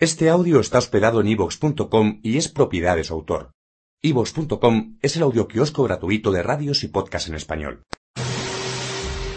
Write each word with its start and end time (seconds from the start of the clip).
Este 0.00 0.30
audio 0.30 0.60
está 0.60 0.78
hospedado 0.78 1.20
en 1.20 1.28
ivox.com 1.28 2.20
y 2.22 2.38
es 2.38 2.48
propiedad 2.48 2.96
de 2.96 3.04
su 3.04 3.12
autor. 3.12 3.52
ivox.com 4.00 4.96
es 5.02 5.16
el 5.16 5.22
audioquiosco 5.24 5.84
gratuito 5.84 6.32
de 6.32 6.42
radios 6.42 6.84
y 6.84 6.88
podcasts 6.88 7.28
en 7.28 7.34
español. 7.34 7.84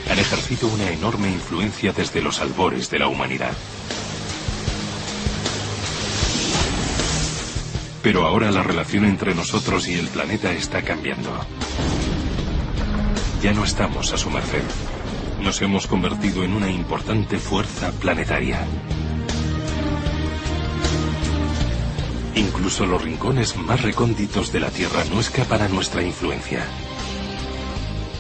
Han 0.09 0.19
ejercido 0.19 0.69
una 0.69 0.89
enorme 0.89 1.29
influencia 1.29 1.91
desde 1.91 2.21
los 2.21 2.39
albores 2.39 2.89
de 2.89 2.99
la 2.99 3.09
humanidad. 3.09 3.51
Pero 8.01 8.25
ahora 8.25 8.49
la 8.49 8.63
relación 8.63 9.03
entre 9.03 9.35
nosotros 9.35 9.89
y 9.89 9.95
el 9.95 10.07
planeta 10.07 10.53
está 10.53 10.81
cambiando. 10.81 11.29
Ya 13.41 13.51
no 13.51 13.65
estamos 13.65 14.13
a 14.13 14.17
su 14.17 14.29
merced. 14.29 14.63
Nos 15.41 15.61
hemos 15.61 15.87
convertido 15.87 16.45
en 16.45 16.53
una 16.53 16.71
importante 16.71 17.37
fuerza 17.37 17.91
planetaria. 17.99 18.65
Incluso 22.35 22.85
los 22.85 23.01
rincones 23.01 23.55
más 23.57 23.81
recónditos 23.81 24.51
de 24.51 24.59
la 24.59 24.69
Tierra 24.71 25.03
no 25.11 25.19
escapan 25.19 25.61
a 25.61 25.67
nuestra 25.67 26.01
influencia. 26.01 26.65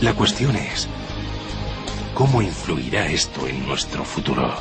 La 0.01 0.13
cuestión 0.13 0.55
es, 0.55 0.87
¿cómo 2.13 2.41
influirá 2.41 3.07
esto 3.07 3.47
en 3.47 3.65
nuestro 3.65 4.03
futuro? 4.03 4.53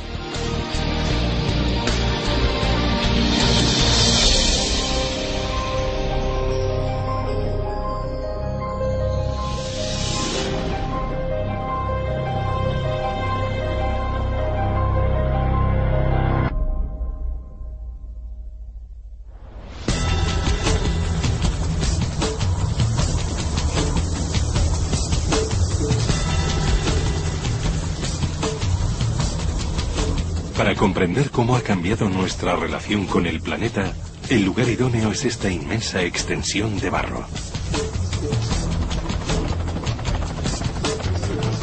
Comprender 31.03 31.33
cómo 31.33 31.57
ha 31.57 31.63
cambiado 31.63 32.09
nuestra 32.09 32.55
relación 32.55 33.07
con 33.07 33.27
el 33.27 33.41
planeta, 33.41 33.93
el 34.31 34.45
lugar 34.45 34.69
idóneo 34.69 35.11
es 35.11 35.25
esta 35.25 35.51
inmensa 35.51 36.01
extensión 36.01 36.79
de 36.79 36.91
barro. 36.91 37.27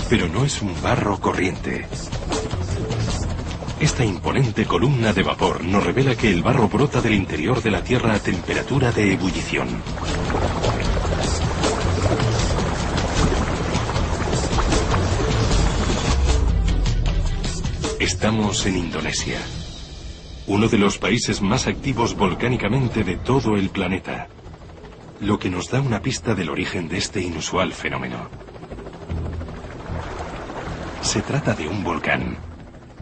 Pero 0.09 0.27
no 0.27 0.43
es 0.43 0.61
un 0.61 0.73
barro 0.81 1.21
corriente. 1.21 1.87
Esta 3.79 4.03
imponente 4.03 4.65
columna 4.65 5.13
de 5.13 5.23
vapor 5.23 5.63
nos 5.63 5.85
revela 5.85 6.15
que 6.15 6.29
el 6.29 6.43
barro 6.43 6.67
brota 6.67 6.99
del 6.99 7.13
interior 7.13 7.63
de 7.63 7.71
la 7.71 7.81
Tierra 7.81 8.15
a 8.15 8.19
temperatura 8.19 8.91
de 8.91 9.13
ebullición. 9.13 9.69
Estamos 17.99 18.65
en 18.65 18.77
Indonesia, 18.77 19.41
uno 20.47 20.69
de 20.69 20.77
los 20.77 20.97
países 20.97 21.41
más 21.41 21.67
activos 21.67 22.15
volcánicamente 22.15 23.03
de 23.03 23.17
todo 23.17 23.57
el 23.57 23.69
planeta, 23.71 24.29
lo 25.19 25.37
que 25.37 25.49
nos 25.49 25.69
da 25.69 25.81
una 25.81 26.01
pista 26.01 26.33
del 26.33 26.49
origen 26.49 26.87
de 26.87 26.97
este 26.97 27.19
inusual 27.19 27.73
fenómeno. 27.73 28.29
Se 31.01 31.21
trata 31.21 31.53
de 31.55 31.67
un 31.67 31.83
volcán, 31.83 32.37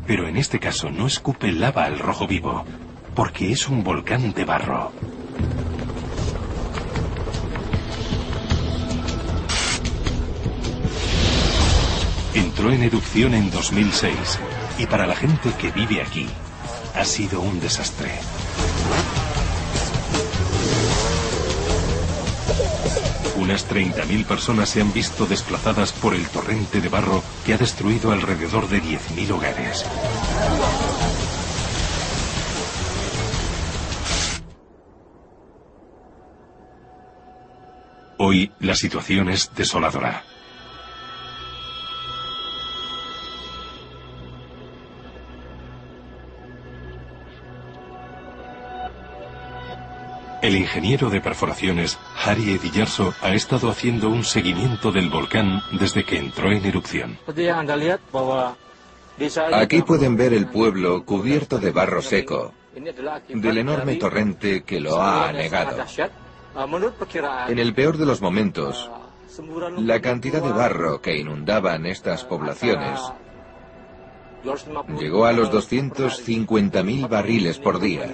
pero 0.07 0.27
en 0.27 0.35
este 0.35 0.59
caso 0.59 0.89
no 0.89 1.05
escupe 1.05 1.51
lava 1.51 1.85
al 1.85 1.99
rojo 1.99 2.25
vivo, 2.25 2.65
porque 3.13 3.51
es 3.51 3.67
un 3.67 3.83
volcán 3.83 4.33
de 4.33 4.45
barro. 4.45 4.91
Entró 12.33 12.71
en 12.71 12.81
erupción 12.81 13.35
en 13.35 13.51
2006 13.51 14.39
y 14.77 14.85
para 14.85 15.07
la 15.07 15.15
gente 15.15 15.51
que 15.59 15.71
vive 15.71 16.01
aquí 16.01 16.27
ha 16.95 17.03
sido 17.05 17.41
un 17.41 17.59
desastre. 17.59 18.11
Unas 23.37 23.69
30.000 23.69 24.25
personas 24.25 24.69
se 24.69 24.81
han 24.81 24.91
visto 24.91 25.25
desplazadas 25.25 25.91
por 25.93 26.13
el 26.13 26.27
torrente 26.27 26.81
de 26.81 26.89
barro 26.89 27.23
que 27.45 27.53
ha 27.53 27.57
destruido 27.57 28.11
alrededor 28.11 28.67
de 28.67 28.81
10.000 28.81 29.31
hogares. 29.31 29.85
Hoy 38.17 38.51
la 38.59 38.75
situación 38.75 39.29
es 39.29 39.51
desoladora. 39.55 40.23
El 50.47 50.55
ingeniero 50.55 51.09
de 51.09 51.19
perforaciones 51.19 51.99
Harry 52.23 52.53
Edillarso 52.53 53.13
ha 53.21 53.33
estado 53.33 53.69
haciendo 53.69 54.07
un 54.07 54.23
seguimiento 54.23 54.93
del 54.93 55.09
volcán 55.09 55.61
desde 55.77 56.05
que 56.05 56.17
entró 56.17 56.53
en 56.53 56.65
erupción. 56.65 57.17
Aquí 59.51 59.81
pueden 59.81 60.15
ver 60.15 60.31
el 60.31 60.47
pueblo 60.47 61.03
cubierto 61.03 61.59
de 61.59 61.71
barro 61.71 62.01
seco, 62.01 62.53
del 63.27 63.57
enorme 63.57 63.95
torrente 63.95 64.63
que 64.63 64.79
lo 64.79 65.01
ha 65.01 65.27
anegado. 65.27 65.83
En 67.49 67.59
el 67.59 67.73
peor 67.73 67.97
de 67.97 68.05
los 68.05 68.21
momentos, 68.21 68.89
la 69.79 69.99
cantidad 69.99 70.41
de 70.41 70.53
barro 70.53 71.01
que 71.01 71.17
inundaban 71.17 71.85
estas 71.85 72.23
poblaciones 72.23 73.01
llegó 74.99 75.25
a 75.25 75.31
los 75.31 75.51
250.000 75.51 77.09
barriles 77.09 77.59
por 77.59 77.79
día. 77.79 78.09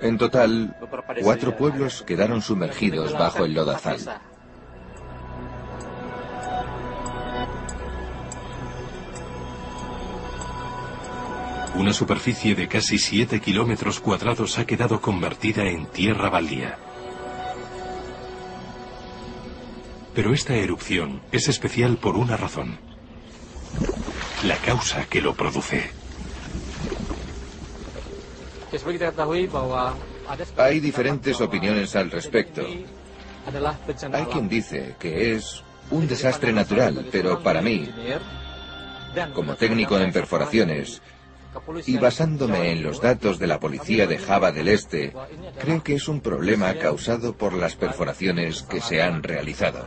En 0.00 0.18
total, 0.18 0.76
cuatro 1.22 1.56
pueblos 1.56 2.02
quedaron 2.02 2.42
sumergidos 2.42 3.12
bajo 3.12 3.44
el 3.44 3.54
lodazal. 3.54 3.98
Una 11.74 11.94
superficie 11.94 12.54
de 12.54 12.68
casi 12.68 12.98
7 12.98 13.40
kilómetros 13.40 13.98
cuadrados 13.98 14.58
ha 14.58 14.66
quedado 14.66 15.00
convertida 15.00 15.64
en 15.64 15.86
tierra 15.86 16.28
baldía. 16.28 16.76
Pero 20.14 20.34
esta 20.34 20.54
erupción 20.54 21.22
es 21.32 21.48
especial 21.48 21.96
por 21.96 22.16
una 22.16 22.36
razón. 22.36 22.91
La 24.44 24.56
causa 24.56 25.04
que 25.06 25.20
lo 25.20 25.34
produce. 25.34 25.90
Hay 30.56 30.80
diferentes 30.80 31.40
opiniones 31.40 31.94
al 31.94 32.10
respecto. 32.10 32.62
Hay 34.12 34.24
quien 34.26 34.48
dice 34.48 34.96
que 34.98 35.34
es 35.34 35.62
un 35.90 36.08
desastre 36.08 36.52
natural, 36.52 37.06
pero 37.12 37.40
para 37.40 37.60
mí, 37.60 37.88
como 39.34 39.54
técnico 39.54 39.98
en 39.98 40.12
perforaciones, 40.12 41.02
y 41.86 41.98
basándome 41.98 42.72
en 42.72 42.82
los 42.82 43.00
datos 43.00 43.38
de 43.38 43.46
la 43.46 43.60
policía 43.60 44.06
de 44.06 44.18
Java 44.18 44.52
del 44.52 44.68
Este, 44.68 45.12
creo 45.60 45.82
que 45.82 45.94
es 45.94 46.08
un 46.08 46.20
problema 46.20 46.74
causado 46.74 47.34
por 47.34 47.52
las 47.52 47.76
perforaciones 47.76 48.62
que 48.62 48.80
se 48.80 49.02
han 49.02 49.22
realizado. 49.22 49.86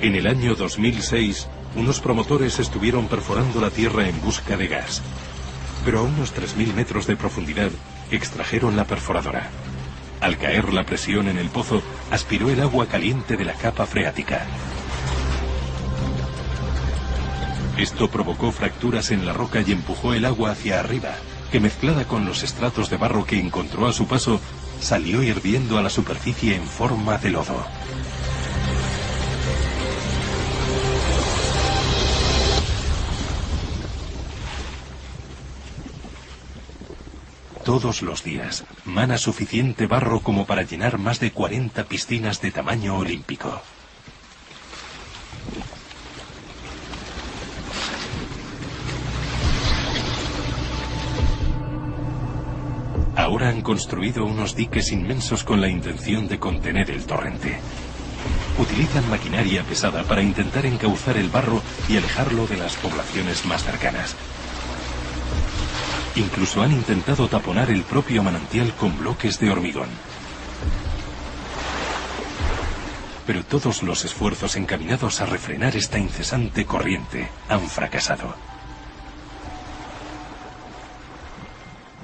En 0.00 0.14
el 0.14 0.26
año 0.26 0.54
2006, 0.54 1.48
unos 1.76 2.00
promotores 2.00 2.58
estuvieron 2.58 3.08
perforando 3.08 3.60
la 3.60 3.70
tierra 3.70 4.08
en 4.08 4.20
busca 4.20 4.56
de 4.56 4.68
gas. 4.68 5.02
Pero 5.84 6.00
a 6.00 6.02
unos 6.02 6.34
3.000 6.34 6.74
metros 6.74 7.06
de 7.06 7.16
profundidad, 7.16 7.70
extrajeron 8.10 8.76
la 8.76 8.84
perforadora. 8.84 9.50
Al 10.20 10.38
caer 10.38 10.72
la 10.72 10.84
presión 10.84 11.28
en 11.28 11.38
el 11.38 11.48
pozo, 11.48 11.82
aspiró 12.10 12.50
el 12.50 12.60
agua 12.60 12.86
caliente 12.86 13.36
de 13.36 13.44
la 13.44 13.54
capa 13.54 13.86
freática. 13.86 14.46
Esto 17.76 18.08
provocó 18.08 18.52
fracturas 18.52 19.10
en 19.10 19.26
la 19.26 19.32
roca 19.32 19.60
y 19.60 19.72
empujó 19.72 20.14
el 20.14 20.24
agua 20.24 20.52
hacia 20.52 20.80
arriba, 20.80 21.14
que 21.50 21.60
mezclada 21.60 22.06
con 22.06 22.24
los 22.24 22.42
estratos 22.42 22.88
de 22.88 22.96
barro 22.96 23.26
que 23.26 23.38
encontró 23.38 23.86
a 23.86 23.92
su 23.92 24.06
paso, 24.06 24.40
salió 24.80 25.22
hirviendo 25.22 25.76
a 25.76 25.82
la 25.82 25.90
superficie 25.90 26.54
en 26.54 26.66
forma 26.66 27.18
de 27.18 27.30
lodo. 27.30 27.66
Todos 37.64 38.02
los 38.02 38.22
días, 38.22 38.64
mana 38.84 39.16
suficiente 39.16 39.86
barro 39.86 40.20
como 40.20 40.44
para 40.44 40.64
llenar 40.64 40.98
más 40.98 41.18
de 41.18 41.30
40 41.30 41.84
piscinas 41.84 42.42
de 42.42 42.50
tamaño 42.50 42.98
olímpico. 42.98 43.62
Ahora 53.16 53.48
han 53.48 53.62
construido 53.62 54.26
unos 54.26 54.54
diques 54.54 54.92
inmensos 54.92 55.42
con 55.42 55.62
la 55.62 55.68
intención 55.68 56.28
de 56.28 56.38
contener 56.38 56.90
el 56.90 57.06
torrente. 57.06 57.58
Utilizan 58.58 59.08
maquinaria 59.08 59.62
pesada 59.62 60.02
para 60.02 60.22
intentar 60.22 60.66
encauzar 60.66 61.16
el 61.16 61.30
barro 61.30 61.62
y 61.88 61.96
alejarlo 61.96 62.46
de 62.46 62.58
las 62.58 62.76
poblaciones 62.76 63.46
más 63.46 63.64
cercanas. 63.64 64.14
Incluso 66.16 66.62
han 66.62 66.70
intentado 66.70 67.26
taponar 67.28 67.70
el 67.70 67.82
propio 67.82 68.22
manantial 68.22 68.72
con 68.74 68.96
bloques 68.98 69.40
de 69.40 69.50
hormigón. 69.50 69.88
Pero 73.26 73.42
todos 73.44 73.82
los 73.82 74.04
esfuerzos 74.04 74.54
encaminados 74.56 75.20
a 75.20 75.26
refrenar 75.26 75.74
esta 75.76 75.98
incesante 75.98 76.66
corriente 76.66 77.28
han 77.48 77.68
fracasado. 77.68 78.34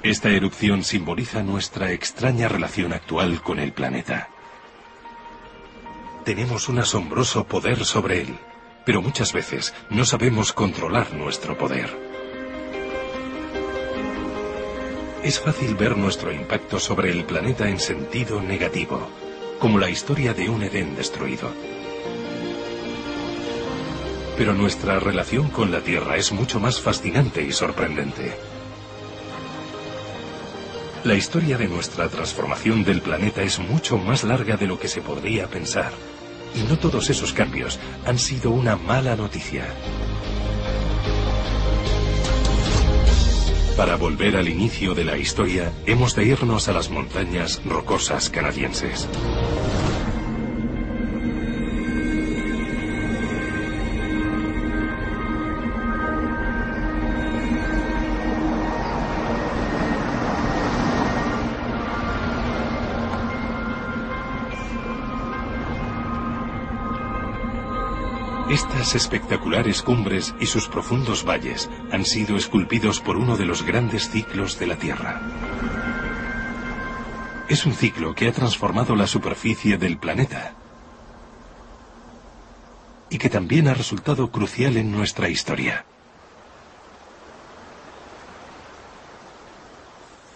Esta 0.03 0.29
erupción 0.29 0.83
simboliza 0.83 1.43
nuestra 1.43 1.91
extraña 1.91 2.49
relación 2.49 2.91
actual 2.91 3.41
con 3.41 3.59
el 3.59 3.71
planeta. 3.71 4.29
Tenemos 6.25 6.69
un 6.69 6.79
asombroso 6.79 7.45
poder 7.45 7.85
sobre 7.85 8.21
él, 8.21 8.39
pero 8.83 9.01
muchas 9.01 9.31
veces 9.31 9.73
no 9.89 10.03
sabemos 10.03 10.53
controlar 10.53 11.13
nuestro 11.13 11.55
poder. 11.57 12.10
Es 15.23 15.39
fácil 15.39 15.75
ver 15.75 15.95
nuestro 15.97 16.31
impacto 16.31 16.79
sobre 16.79 17.11
el 17.11 17.25
planeta 17.25 17.69
en 17.69 17.79
sentido 17.79 18.41
negativo, 18.41 19.07
como 19.59 19.77
la 19.77 19.87
historia 19.87 20.33
de 20.33 20.49
un 20.49 20.63
Edén 20.63 20.95
destruido. 20.95 21.51
Pero 24.35 24.53
nuestra 24.53 24.99
relación 24.99 25.49
con 25.49 25.71
la 25.71 25.81
Tierra 25.81 26.17
es 26.17 26.31
mucho 26.31 26.59
más 26.59 26.81
fascinante 26.81 27.43
y 27.43 27.51
sorprendente. 27.51 28.33
La 31.03 31.13
historia 31.13 31.55
de 31.55 31.67
nuestra 31.67 32.09
transformación 32.09 32.83
del 32.83 33.01
planeta 33.01 33.43
es 33.43 33.59
mucho 33.59 33.99
más 33.99 34.23
larga 34.23 34.57
de 34.57 34.65
lo 34.65 34.79
que 34.79 34.87
se 34.87 35.01
podría 35.01 35.47
pensar. 35.47 35.91
Y 36.55 36.63
no 36.63 36.79
todos 36.79 37.11
esos 37.11 37.31
cambios 37.31 37.79
han 38.07 38.17
sido 38.17 38.49
una 38.49 38.75
mala 38.75 39.15
noticia. 39.15 39.67
Para 43.77 43.95
volver 43.95 44.35
al 44.35 44.49
inicio 44.49 44.93
de 44.93 45.05
la 45.05 45.17
historia, 45.17 45.71
hemos 45.85 46.15
de 46.15 46.25
irnos 46.25 46.67
a 46.67 46.73
las 46.73 46.89
montañas 46.89 47.61
rocosas 47.65 48.29
canadienses. 48.29 49.07
Estas 68.61 68.93
espectaculares 68.93 69.81
cumbres 69.81 70.35
y 70.39 70.45
sus 70.45 70.67
profundos 70.67 71.25
valles 71.25 71.67
han 71.91 72.05
sido 72.05 72.37
esculpidos 72.37 72.99
por 72.99 73.17
uno 73.17 73.35
de 73.35 73.45
los 73.45 73.63
grandes 73.65 74.11
ciclos 74.11 74.59
de 74.59 74.67
la 74.67 74.75
Tierra. 74.75 75.19
Es 77.49 77.65
un 77.65 77.73
ciclo 77.73 78.13
que 78.13 78.27
ha 78.27 78.31
transformado 78.31 78.95
la 78.95 79.07
superficie 79.07 79.79
del 79.79 79.97
planeta 79.97 80.53
y 83.09 83.17
que 83.17 83.29
también 83.29 83.67
ha 83.67 83.73
resultado 83.73 84.29
crucial 84.29 84.77
en 84.77 84.91
nuestra 84.91 85.27
historia. 85.27 85.83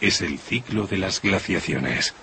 Es 0.01 0.21
el 0.21 0.39
ciclo 0.39 0.87
de 0.87 0.97
las 0.97 1.21
glaciaciones. 1.21 2.15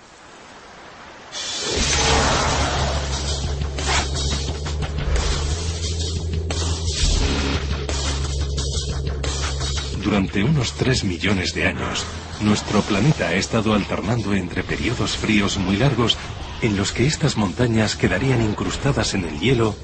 Durante 10.02 10.42
unos 10.42 10.72
3 10.72 11.04
millones 11.04 11.54
de 11.54 11.66
años, 11.66 12.04
nuestro 12.40 12.82
planeta 12.82 13.28
ha 13.28 13.34
estado 13.34 13.72
alternando 13.72 14.34
entre 14.34 14.64
periodos 14.64 15.16
fríos 15.16 15.58
muy 15.58 15.76
largos 15.76 16.18
en 16.60 16.76
los 16.76 16.90
que 16.90 17.06
estas 17.06 17.36
montañas 17.36 17.94
quedarían 17.94 18.42
incrustadas 18.42 19.14
en 19.14 19.24
el 19.24 19.38
hielo 19.38 19.76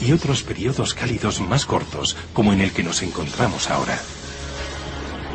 y 0.00 0.12
otros 0.12 0.42
periodos 0.42 0.94
cálidos 0.94 1.40
más 1.40 1.66
cortos, 1.66 2.16
como 2.32 2.54
en 2.54 2.62
el 2.62 2.72
que 2.72 2.82
nos 2.82 3.02
encontramos 3.02 3.68
ahora. 3.68 3.98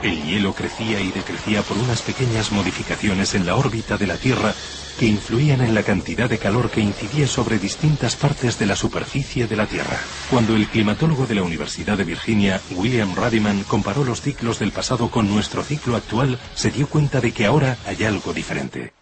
El 0.02 0.24
hielo 0.24 0.54
crecía 0.54 1.00
y 1.00 1.12
decrecía 1.12 1.62
por 1.62 1.78
unas 1.78 2.02
pequeñas 2.02 2.52
modificaciones 2.52 3.36
en 3.36 3.46
la 3.46 3.56
órbita 3.56 3.98
de 3.98 4.08
la 4.08 4.18
Tierra 4.18 4.54
que 5.00 5.06
influían 5.06 5.62
en 5.62 5.74
la 5.74 5.84
cantidad 5.84 6.30
de 6.30 6.38
calor 6.38 6.70
que 6.70 6.82
incidía 6.82 7.28
sobre 7.28 7.60
distintas 7.60 8.16
partes 8.16 8.60
de 8.60 8.66
la 8.66 8.76
superficie 8.76 9.48
de 9.48 9.56
la 9.56 9.66
Tierra. 9.66 9.98
Cuando 10.30 10.56
el 10.56 10.68
climatólogo 10.68 11.26
de 11.26 11.36
la 11.36 11.44
Universidad 11.44 11.98
de 11.98 12.04
Virginia, 12.04 12.62
William 12.72 13.16
Radiman, 13.16 13.64
comparó 13.64 14.04
los 14.04 14.22
ciclos 14.22 14.60
del 14.60 14.72
pasado 14.72 15.10
con 15.10 15.30
nuestro 15.30 15.64
ciclo 15.64 15.96
actual, 15.96 16.38
se 16.56 16.72
dio 16.72 16.88
cuenta 16.88 17.22
de 17.22 17.32
que 17.32 17.46
ahora 17.46 17.78
hay 17.86 18.04
algo 18.04 18.34
diferente. 18.34 18.94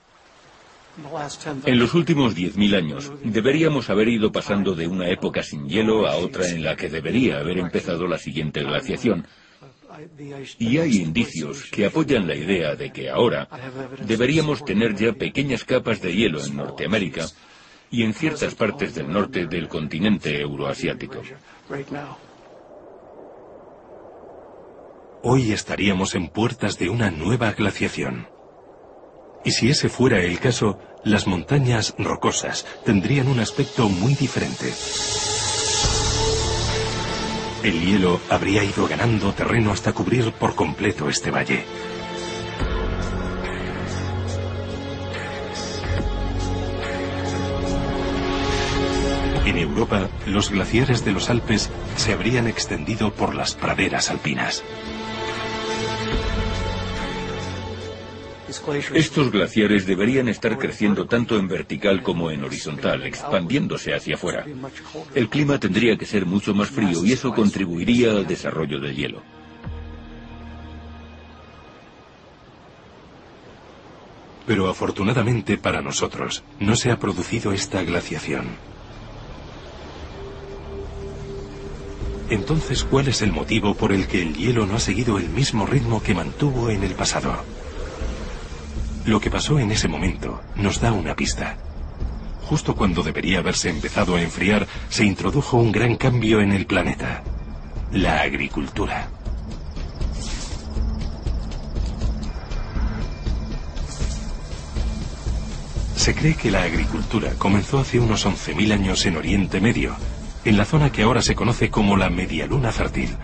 En 1.66 1.80
los 1.80 1.94
últimos 1.94 2.36
10.000 2.36 2.76
años, 2.76 3.12
deberíamos 3.24 3.90
haber 3.90 4.10
ido 4.10 4.32
pasando 4.32 4.76
de 4.76 4.88
una 4.88 5.10
época 5.10 5.42
sin 5.42 5.70
hielo 5.70 6.06
a 6.06 6.16
otra 6.16 6.48
en 6.50 6.64
la 6.64 6.76
que 6.76 6.90
debería 6.90 7.40
haber 7.40 7.60
empezado 7.60 8.08
la 8.08 8.18
siguiente 8.18 8.62
glaciación, 8.62 9.26
y 10.59 10.77
hay 10.77 10.98
indicios 10.98 11.65
que 11.71 11.86
apoyan 11.86 12.27
la 12.27 12.36
idea 12.36 12.75
de 12.75 12.92
que 12.92 13.09
ahora 13.09 13.48
deberíamos 14.06 14.63
tener 14.63 14.95
ya 14.95 15.13
pequeñas 15.13 15.63
capas 15.63 16.01
de 16.01 16.13
hielo 16.13 16.44
en 16.44 16.56
Norteamérica 16.56 17.25
y 17.89 18.03
en 18.03 18.13
ciertas 18.13 18.56
partes 18.56 18.95
del 18.95 19.12
norte 19.12 19.48
del 19.48 19.68
continente 19.68 20.39
euroasiático. 20.39 21.21
Hoy 25.24 25.51
estaríamos 25.51 26.15
en 26.15 26.30
puertas 26.30 26.80
de 26.80 26.89
una 26.89 27.12
nueva 27.12 27.51
glaciación. 27.51 28.27
Y 29.44 29.51
si 29.51 29.69
ese 29.69 29.89
fuera 29.89 30.21
el 30.21 30.39
caso, 30.39 30.80
las 31.04 31.27
montañas 31.27 31.95
rocosas 31.97 32.65
tendrían 32.86 33.27
un 33.27 33.39
aspecto 33.39 33.89
muy 33.89 34.13
diferente 34.15 34.71
el 37.63 37.80
hielo 37.80 38.19
habría 38.30 38.63
ido 38.63 38.88
ganando 38.88 39.34
terreno 39.34 39.72
hasta 39.72 39.94
cubrir 39.94 40.31
por 40.34 40.56
completo 40.56 41.10
este 41.10 41.31
valle. 41.31 41.66
En 49.45 49.57
Europa, 49.57 50.07
los 50.26 50.50
glaciares 50.50 51.04
de 51.04 51.12
los 51.12 51.30
Alpes 51.30 51.69
se 51.97 52.14
habrían 52.14 52.47
extendido 52.47 53.12
por 53.14 53.35
las 53.35 53.54
praderas 53.54 54.09
alpinas. 54.09 54.64
Estos 58.94 59.31
glaciares 59.31 59.86
deberían 59.86 60.28
estar 60.28 60.58
creciendo 60.58 61.06
tanto 61.06 61.38
en 61.38 61.48
vertical 61.48 62.04
como 62.04 62.31
en 62.31 62.44
horizontal, 62.44 63.04
expandiéndose 63.04 63.94
hacia 63.94 64.16
afuera. 64.16 64.46
El 65.16 65.30
clima 65.30 65.58
tendría 65.58 65.96
que 65.98 66.06
ser 66.06 66.26
mucho 66.26 66.54
más 66.54 66.70
frío 66.70 67.06
y 67.06 67.14
eso 67.14 67.34
contribuiría 67.34 68.12
al 68.12 68.28
desarrollo 68.28 68.80
del 68.80 68.96
hielo. 68.96 69.24
Pero 74.46 74.68
afortunadamente 74.70 75.58
para 75.58 75.81
nosotros 75.81 76.44
no 76.60 76.76
se 76.76 76.92
ha 76.92 77.00
producido 77.00 77.54
esta 77.54 77.84
glaciación. 77.84 78.48
Entonces, 82.30 82.84
¿cuál 82.84 83.08
es 83.08 83.22
el 83.22 83.31
motivo 83.31 83.76
por 83.76 83.92
el 83.92 84.08
que 84.08 84.22
el 84.22 84.36
hielo 84.36 84.66
no 84.66 84.76
ha 84.76 84.80
seguido 84.80 85.18
el 85.18 85.30
mismo 85.30 85.66
ritmo 85.66 86.02
que 86.02 86.14
mantuvo 86.14 86.70
en 86.70 86.84
el 86.84 86.96
pasado? 86.96 87.44
Lo 89.06 89.20
que 89.20 89.31
pasó 89.31 89.58
en 89.58 89.72
ese 89.72 89.88
momento 89.88 90.42
nos 90.56 90.80
da 90.80 90.92
una 90.92 91.16
pista. 91.16 91.58
Justo 92.44 92.76
cuando 92.76 93.02
debería 93.02 93.40
haberse 93.40 93.70
empezado 93.70 94.16
a 94.16 94.22
enfriar, 94.22 94.68
se 94.90 95.06
introdujo 95.06 95.58
un 95.58 95.72
gran 95.72 95.96
cambio 95.96 96.42
en 96.42 96.52
el 96.52 96.66
planeta. 96.68 97.24
La 97.92 98.22
agricultura. 98.22 99.10
Se 105.96 106.14
cree 106.14 106.36
que 106.36 106.52
la 106.52 106.64
agricultura 106.64 107.31
comenzó 107.38 107.80
hace 107.80 108.00
unos 108.00 108.26
11.000 108.26 108.72
años 108.72 109.06
en 109.06 109.18
Oriente 109.18 109.62
Medio, 109.62 109.96
en 110.46 110.58
la 110.58 110.66
zona 110.66 110.92
que 110.92 111.04
ahora 111.04 111.22
se 111.22 111.36
conoce 111.36 111.70
como 111.70 111.98
la 111.98 112.10
Media 112.10 112.48
Luna 112.48 112.72
Fértil. 112.72 113.16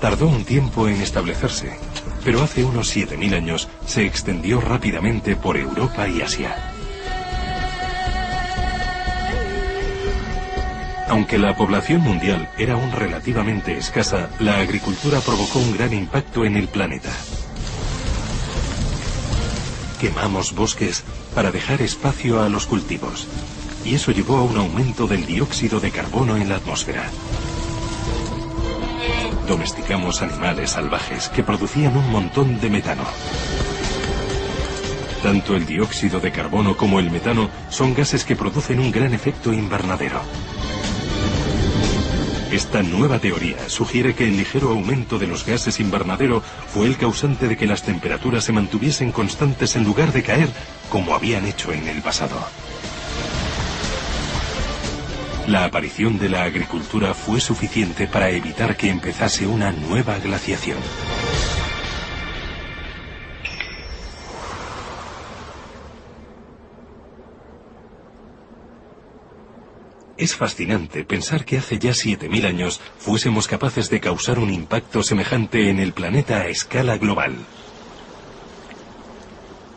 Tardó 0.00 0.28
un 0.28 0.44
tiempo 0.44 0.88
en 0.88 1.00
establecerse, 1.00 1.78
pero 2.24 2.42
hace 2.42 2.64
unos 2.64 2.94
7.000 2.96 3.34
años 3.34 3.68
se 3.86 4.06
extendió 4.06 4.60
rápidamente 4.60 5.36
por 5.36 5.56
Europa 5.56 6.08
y 6.08 6.22
Asia. 6.22 6.56
Aunque 11.08 11.36
la 11.36 11.54
población 11.54 12.00
mundial 12.00 12.48
era 12.56 12.72
aún 12.72 12.90
relativamente 12.90 13.76
escasa, 13.76 14.30
la 14.40 14.60
agricultura 14.60 15.20
provocó 15.20 15.58
un 15.58 15.76
gran 15.76 15.92
impacto 15.92 16.46
en 16.46 16.56
el 16.56 16.68
planeta. 16.68 17.10
Quemamos 20.00 20.54
bosques 20.54 21.04
para 21.34 21.50
dejar 21.50 21.82
espacio 21.82 22.40
a 22.42 22.48
los 22.48 22.66
cultivos. 22.66 23.28
Y 23.84 23.94
eso 23.94 24.10
llevó 24.10 24.38
a 24.38 24.42
un 24.42 24.56
aumento 24.56 25.06
del 25.06 25.26
dióxido 25.26 25.80
de 25.80 25.90
carbono 25.90 26.36
en 26.36 26.48
la 26.48 26.56
atmósfera. 26.56 27.10
Domesticamos 29.52 30.22
animales 30.22 30.70
salvajes 30.70 31.28
que 31.28 31.42
producían 31.42 31.94
un 31.94 32.10
montón 32.10 32.58
de 32.58 32.70
metano. 32.70 33.04
Tanto 35.22 35.54
el 35.56 35.66
dióxido 35.66 36.20
de 36.20 36.32
carbono 36.32 36.74
como 36.74 36.98
el 36.98 37.10
metano 37.10 37.50
son 37.68 37.92
gases 37.92 38.24
que 38.24 38.34
producen 38.34 38.80
un 38.80 38.90
gran 38.90 39.12
efecto 39.12 39.52
invernadero. 39.52 40.22
Esta 42.50 42.82
nueva 42.82 43.18
teoría 43.18 43.68
sugiere 43.68 44.14
que 44.14 44.24
el 44.24 44.38
ligero 44.38 44.70
aumento 44.70 45.18
de 45.18 45.26
los 45.26 45.44
gases 45.44 45.80
invernadero 45.80 46.42
fue 46.68 46.86
el 46.86 46.96
causante 46.96 47.46
de 47.46 47.58
que 47.58 47.66
las 47.66 47.82
temperaturas 47.82 48.44
se 48.44 48.52
mantuviesen 48.54 49.12
constantes 49.12 49.76
en 49.76 49.84
lugar 49.84 50.14
de 50.14 50.22
caer 50.22 50.48
como 50.88 51.14
habían 51.14 51.44
hecho 51.44 51.72
en 51.72 51.88
el 51.88 52.00
pasado. 52.00 52.38
La 55.48 55.64
aparición 55.64 56.18
de 56.20 56.28
la 56.28 56.44
agricultura 56.44 57.14
fue 57.14 57.40
suficiente 57.40 58.06
para 58.06 58.30
evitar 58.30 58.76
que 58.76 58.88
empezase 58.88 59.44
una 59.44 59.72
nueva 59.72 60.18
glaciación. 60.18 60.78
Es 70.16 70.36
fascinante 70.36 71.04
pensar 71.04 71.44
que 71.44 71.58
hace 71.58 71.80
ya 71.80 71.90
7.000 71.90 72.46
años 72.46 72.80
fuésemos 72.98 73.48
capaces 73.48 73.90
de 73.90 73.98
causar 73.98 74.38
un 74.38 74.52
impacto 74.52 75.02
semejante 75.02 75.68
en 75.68 75.80
el 75.80 75.92
planeta 75.92 76.42
a 76.42 76.46
escala 76.46 76.96
global. 76.98 77.34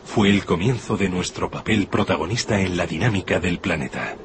Fue 0.05 0.29
el 0.29 0.45
comienzo 0.45 0.95
de 0.95 1.09
nuestro 1.09 1.49
papel 1.49 1.87
protagonista 1.87 2.61
en 2.61 2.77
la 2.77 2.85
dinámica 2.85 3.39
del 3.39 3.57
planeta. 3.57 4.15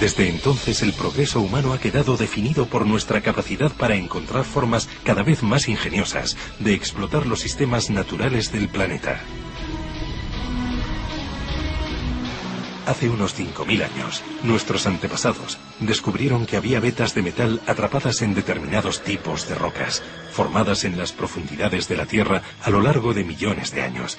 Desde 0.00 0.28
entonces 0.28 0.82
el 0.82 0.92
progreso 0.92 1.40
humano 1.40 1.72
ha 1.72 1.80
quedado 1.80 2.16
definido 2.16 2.66
por 2.66 2.86
nuestra 2.86 3.20
capacidad 3.20 3.72
para 3.72 3.96
encontrar 3.96 4.44
formas 4.44 4.88
cada 5.02 5.24
vez 5.24 5.42
más 5.42 5.68
ingeniosas 5.68 6.36
de 6.60 6.72
explotar 6.72 7.26
los 7.26 7.40
sistemas 7.40 7.90
naturales 7.90 8.52
del 8.52 8.68
planeta. 8.68 9.20
Hace 12.86 13.10
unos 13.10 13.38
5.000 13.38 13.84
años, 13.84 14.22
nuestros 14.44 14.86
antepasados 14.86 15.58
descubrieron 15.80 16.46
que 16.46 16.56
había 16.56 16.80
vetas 16.80 17.14
de 17.14 17.20
metal 17.20 17.60
atrapadas 17.66 18.22
en 18.22 18.34
determinados 18.34 19.02
tipos 19.02 19.46
de 19.46 19.56
rocas, 19.56 20.02
formadas 20.32 20.84
en 20.84 20.96
las 20.96 21.12
profundidades 21.12 21.86
de 21.88 21.96
la 21.98 22.06
Tierra 22.06 22.42
a 22.62 22.70
lo 22.70 22.80
largo 22.80 23.12
de 23.12 23.24
millones 23.24 23.72
de 23.72 23.82
años, 23.82 24.16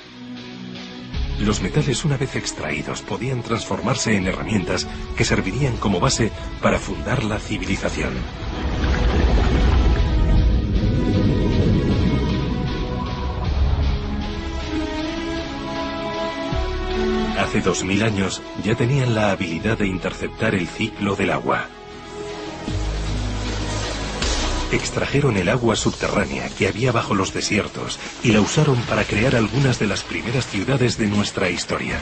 los 1.40 1.62
metales 1.62 2.06
una 2.06 2.18
vez 2.18 2.36
extraídos 2.36 3.02
podían 3.02 3.42
transformarse 3.42 4.16
en 4.16 4.28
herramientas 4.28 4.88
que 5.16 5.26
servirían 5.26 5.78
como 5.78 6.00
base 6.00 6.32
para 6.62 6.80
fundar 6.80 7.24
la 7.24 7.40
civilización. 7.40 8.14
Hace 17.40 17.62
dos 17.62 17.84
mil 17.84 18.04
años 18.04 18.42
ya 18.64 18.76
tenían 18.76 19.16
la 19.16 19.32
habilidad 19.32 19.78
de 19.78 19.88
interceptar 19.88 20.54
el 20.54 20.68
ciclo 20.68 21.16
del 21.16 21.32
agua 21.32 21.68
extrajeron 24.72 25.38
el 25.38 25.50
agua 25.50 25.76
subterránea 25.76 26.50
que 26.50 26.68
había 26.68 26.92
bajo 26.92 27.16
los 27.16 27.34
desiertos 27.34 28.00
y 28.24 28.32
la 28.32 28.42
usaron 28.42 28.78
para 28.84 29.04
crear 29.04 29.36
algunas 29.36 29.80
de 29.80 29.88
las 29.88 30.04
primeras 30.04 30.48
ciudades 30.48 30.98
de 30.98 31.08
nuestra 31.08 31.50
historia. 31.50 32.00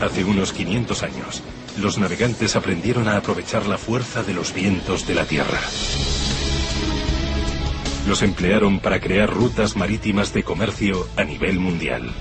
Hace 0.00 0.24
unos 0.24 0.52
500 0.52 1.02
años, 1.02 1.42
los 1.78 1.98
navegantes 1.98 2.56
aprendieron 2.56 3.08
a 3.08 3.16
aprovechar 3.16 3.66
la 3.66 3.76
fuerza 3.76 4.22
de 4.22 4.32
los 4.32 4.54
vientos 4.54 5.06
de 5.06 5.14
la 5.14 5.26
Tierra. 5.26 5.60
Los 8.08 8.22
emplearon 8.22 8.80
para 8.80 8.98
crear 8.98 9.28
rutas 9.28 9.76
marítimas 9.76 10.32
de 10.32 10.42
comercio 10.42 11.06
a 11.16 11.24
nivel 11.24 11.60
mundial. 11.60 12.14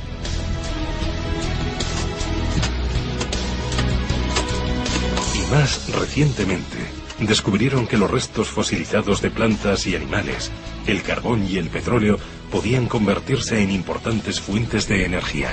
Más 5.52 5.92
recientemente, 5.96 6.78
descubrieron 7.20 7.88
que 7.88 7.98
los 7.98 8.10
restos 8.10 8.50
fosilizados 8.50 9.22
de 9.22 9.32
plantas 9.32 9.88
y 9.88 9.96
animales, 9.96 10.52
el 10.86 11.02
carbón 11.02 11.48
y 11.50 11.58
el 11.58 11.70
petróleo, 11.70 12.20
podían 12.52 12.86
convertirse 12.86 13.62
en 13.62 13.72
importantes 13.72 14.40
fuentes 14.40 14.88
de 14.88 15.06
energía. 15.06 15.50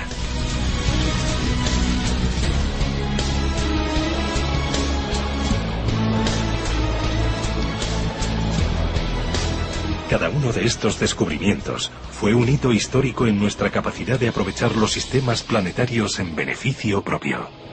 Cada 10.11 10.29
uno 10.29 10.53
de 10.53 10.67
estos 10.67 11.01
descubrimientos 11.01 11.91
fue 12.13 12.35
un 12.35 12.49
hito 12.49 12.73
histórico 12.73 13.27
en 13.27 13.39
nuestra 13.41 13.71
capacidad 13.71 14.21
de 14.21 14.29
aprovechar 14.29 14.77
los 14.77 14.93
sistemas 14.93 15.43
planetarios 15.43 16.21
en 16.21 16.37
beneficio 16.37 17.03
propio. 17.03 17.66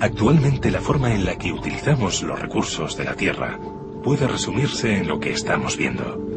Actualmente 0.00 0.70
la 0.70 0.80
forma 0.80 1.14
en 1.14 1.26
la 1.26 1.36
que 1.36 1.52
utilizamos 1.52 2.22
los 2.22 2.40
recursos 2.40 2.96
de 2.96 3.04
la 3.04 3.14
Tierra 3.14 3.58
puede 4.02 4.26
resumirse 4.26 4.96
en 4.96 5.06
lo 5.06 5.20
que 5.20 5.30
estamos 5.30 5.76
viendo. 5.76 6.30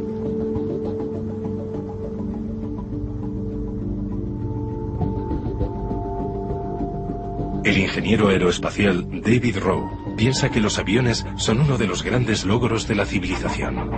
El 7.63 7.77
ingeniero 7.77 8.27
aeroespacial 8.27 9.21
David 9.21 9.59
Rowe 9.59 9.89
piensa 10.17 10.49
que 10.51 10.59
los 10.59 10.77
aviones 10.77 11.25
son 11.37 11.61
uno 11.61 11.77
de 11.77 11.87
los 11.87 12.03
grandes 12.03 12.43
logros 12.43 12.85
de 12.89 12.95
la 12.95 13.05
civilización. 13.05 13.89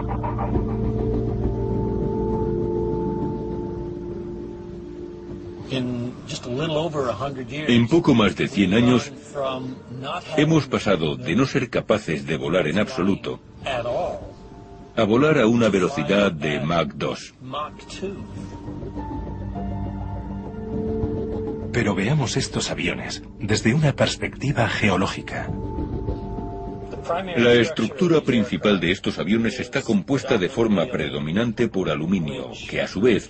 En 7.68 7.88
poco 7.88 8.14
más 8.14 8.36
de 8.36 8.48
100 8.48 8.74
años 8.76 9.12
hemos 10.38 10.68
pasado 10.68 11.16
de 11.16 11.36
no 11.36 11.46
ser 11.46 11.70
capaces 11.70 12.26
de 12.26 12.38
volar 12.38 12.68
en 12.68 12.80
absoluto 12.80 13.40
a 14.98 15.04
volar 15.04 15.40
a 15.40 15.48
una 15.48 15.70
velocidad 15.70 16.32
de 16.32 16.60
Mach 16.62 16.94
2. 16.94 17.34
Pero 21.74 21.96
veamos 21.96 22.38
estos 22.38 22.72
aviones 22.72 23.22
desde 23.40 23.74
una 23.74 23.94
perspectiva 23.94 24.70
geológica. 24.70 25.50
La 27.36 27.54
estructura 27.54 28.22
principal 28.22 28.80
de 28.80 28.92
estos 28.92 29.20
aviones 29.20 29.60
está 29.60 29.82
compuesta 29.82 30.38
de 30.38 30.50
forma 30.50 30.86
predominante 30.88 31.68
por 31.68 31.90
aluminio, 31.90 32.52
que 32.70 32.82
a 32.82 32.88
su 32.88 33.02
vez 33.02 33.30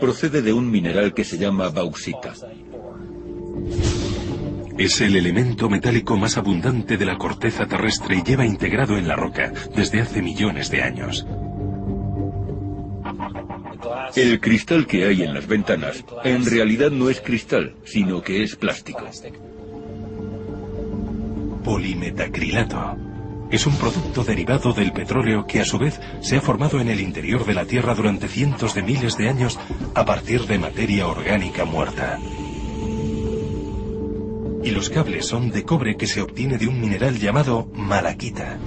procede 0.00 0.42
de 0.42 0.52
un 0.52 0.70
mineral 0.70 1.14
que 1.14 1.24
se 1.24 1.38
llama 1.38 1.70
bauxita. 1.70 2.34
Es 4.76 5.00
el 5.00 5.14
elemento 5.14 5.70
metálico 5.70 6.16
más 6.16 6.36
abundante 6.36 6.96
de 6.96 7.04
la 7.04 7.16
corteza 7.16 7.66
terrestre 7.66 8.16
y 8.16 8.22
lleva 8.22 8.44
integrado 8.44 8.96
en 8.98 9.06
la 9.06 9.14
roca 9.14 9.52
desde 9.74 10.00
hace 10.00 10.20
millones 10.20 10.70
de 10.70 10.82
años. 10.82 11.24
El 14.16 14.40
cristal 14.40 14.86
que 14.86 15.04
hay 15.04 15.22
en 15.22 15.32
las 15.32 15.46
ventanas 15.46 16.04
en 16.24 16.44
realidad 16.44 16.90
no 16.90 17.08
es 17.08 17.20
cristal, 17.20 17.76
sino 17.84 18.22
que 18.22 18.42
es 18.42 18.56
plástico. 18.56 19.04
Polimetacrilato. 21.62 22.96
Es 23.50 23.66
un 23.66 23.76
producto 23.76 24.24
derivado 24.24 24.72
del 24.72 24.92
petróleo 24.92 25.46
que 25.46 25.60
a 25.60 25.64
su 25.64 25.78
vez 25.78 26.00
se 26.20 26.36
ha 26.36 26.40
formado 26.40 26.80
en 26.80 26.88
el 26.88 27.00
interior 27.00 27.46
de 27.46 27.54
la 27.54 27.64
Tierra 27.64 27.94
durante 27.94 28.26
cientos 28.26 28.74
de 28.74 28.82
miles 28.82 29.16
de 29.16 29.28
años 29.28 29.58
a 29.94 30.04
partir 30.04 30.46
de 30.46 30.58
materia 30.58 31.06
orgánica 31.06 31.64
muerta 31.64 32.18
y 34.64 34.70
los 34.70 34.88
cables 34.88 35.26
son 35.26 35.50
de 35.50 35.62
cobre 35.64 35.96
que 35.96 36.06
se 36.06 36.22
obtiene 36.22 36.56
de 36.56 36.66
un 36.66 36.80
mineral 36.80 37.18
llamado 37.18 37.68
malaquita. 37.74 38.58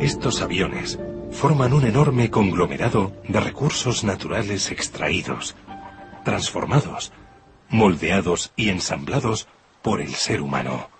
Estos 0.00 0.40
aviones 0.40 1.00
forman 1.32 1.72
un 1.72 1.84
enorme 1.84 2.30
conglomerado 2.30 3.12
de 3.26 3.40
recursos 3.40 4.04
naturales 4.04 4.70
extraídos, 4.70 5.56
transformados, 6.24 7.12
moldeados 7.68 8.52
y 8.54 8.68
ensamblados 8.68 9.48
por 9.82 10.00
el 10.00 10.14
ser 10.14 10.42
humano. 10.42 10.95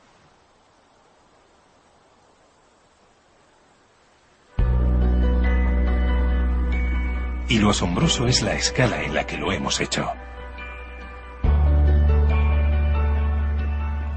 Y 7.48 7.58
lo 7.58 7.70
asombroso 7.70 8.26
es 8.26 8.42
la 8.42 8.54
escala 8.54 9.02
en 9.02 9.14
la 9.14 9.26
que 9.26 9.36
lo 9.36 9.52
hemos 9.52 9.80
hecho. 9.80 10.10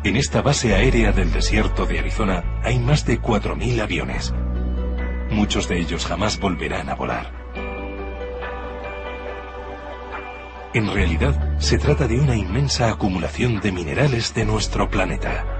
En 0.03 0.15
esta 0.15 0.41
base 0.41 0.73
aérea 0.73 1.11
del 1.11 1.31
desierto 1.31 1.85
de 1.85 1.99
Arizona 1.99 2.43
hay 2.63 2.79
más 2.79 3.05
de 3.05 3.21
4.000 3.21 3.81
aviones. 3.81 4.33
Muchos 5.29 5.67
de 5.67 5.79
ellos 5.79 6.05
jamás 6.05 6.39
volverán 6.39 6.89
a 6.89 6.95
volar. 6.95 7.31
En 10.73 10.93
realidad, 10.93 11.59
se 11.59 11.77
trata 11.77 12.07
de 12.07 12.19
una 12.19 12.35
inmensa 12.35 12.89
acumulación 12.89 13.59
de 13.59 13.71
minerales 13.71 14.33
de 14.33 14.45
nuestro 14.45 14.89
planeta. 14.89 15.58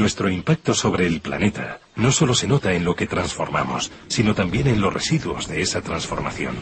Nuestro 0.00 0.30
impacto 0.30 0.72
sobre 0.72 1.06
el 1.06 1.20
planeta 1.20 1.78
no 1.96 2.10
solo 2.10 2.34
se 2.34 2.48
nota 2.48 2.72
en 2.72 2.86
lo 2.86 2.96
que 2.96 3.06
transformamos, 3.06 3.92
sino 4.08 4.34
también 4.34 4.66
en 4.66 4.80
los 4.80 4.94
residuos 4.94 5.46
de 5.46 5.60
esa 5.60 5.82
transformación. 5.82 6.56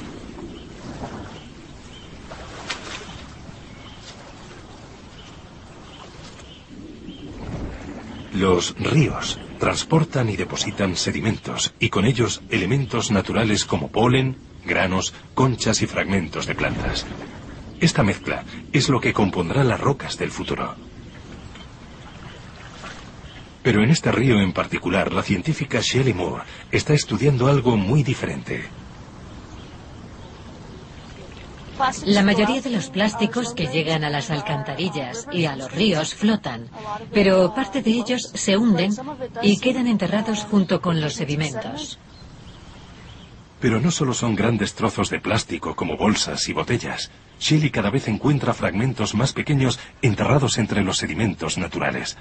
Los 8.34 8.74
ríos 8.76 9.38
transportan 9.60 10.30
y 10.30 10.36
depositan 10.36 10.96
sedimentos 10.96 11.72
y 11.78 11.90
con 11.90 12.06
ellos 12.06 12.42
elementos 12.50 13.12
naturales 13.12 13.64
como 13.64 13.86
polen, 13.86 14.36
granos, 14.64 15.14
conchas 15.34 15.80
y 15.82 15.86
fragmentos 15.86 16.46
de 16.46 16.56
plantas. 16.56 17.06
Esta 17.78 18.02
mezcla 18.02 18.44
es 18.72 18.88
lo 18.88 19.00
que 19.00 19.12
compondrá 19.12 19.62
las 19.62 19.78
rocas 19.78 20.18
del 20.18 20.32
futuro. 20.32 20.87
Pero 23.68 23.84
en 23.84 23.90
este 23.90 24.10
río 24.10 24.40
en 24.40 24.54
particular, 24.54 25.12
la 25.12 25.22
científica 25.22 25.80
Shelley 25.82 26.14
Moore 26.14 26.42
está 26.72 26.94
estudiando 26.94 27.48
algo 27.48 27.76
muy 27.76 28.02
diferente. 28.02 28.64
La 32.06 32.22
mayoría 32.22 32.62
de 32.62 32.70
los 32.70 32.88
plásticos 32.88 33.52
que 33.52 33.66
llegan 33.66 34.04
a 34.04 34.08
las 34.08 34.30
alcantarillas 34.30 35.26
y 35.30 35.44
a 35.44 35.54
los 35.54 35.70
ríos 35.70 36.14
flotan, 36.14 36.70
pero 37.12 37.52
parte 37.54 37.82
de 37.82 37.90
ellos 37.90 38.30
se 38.32 38.56
hunden 38.56 38.90
y 39.42 39.58
quedan 39.58 39.86
enterrados 39.86 40.44
junto 40.50 40.80
con 40.80 41.02
los 41.02 41.12
sedimentos. 41.12 41.98
Pero 43.60 43.80
no 43.82 43.90
solo 43.90 44.14
son 44.14 44.34
grandes 44.34 44.72
trozos 44.72 45.10
de 45.10 45.20
plástico 45.20 45.76
como 45.76 45.98
bolsas 45.98 46.48
y 46.48 46.54
botellas. 46.54 47.10
Shelley 47.38 47.68
cada 47.68 47.90
vez 47.90 48.08
encuentra 48.08 48.54
fragmentos 48.54 49.14
más 49.14 49.34
pequeños 49.34 49.78
enterrados 50.00 50.56
entre 50.56 50.82
los 50.82 50.96
sedimentos 50.96 51.58
naturales. 51.58 52.16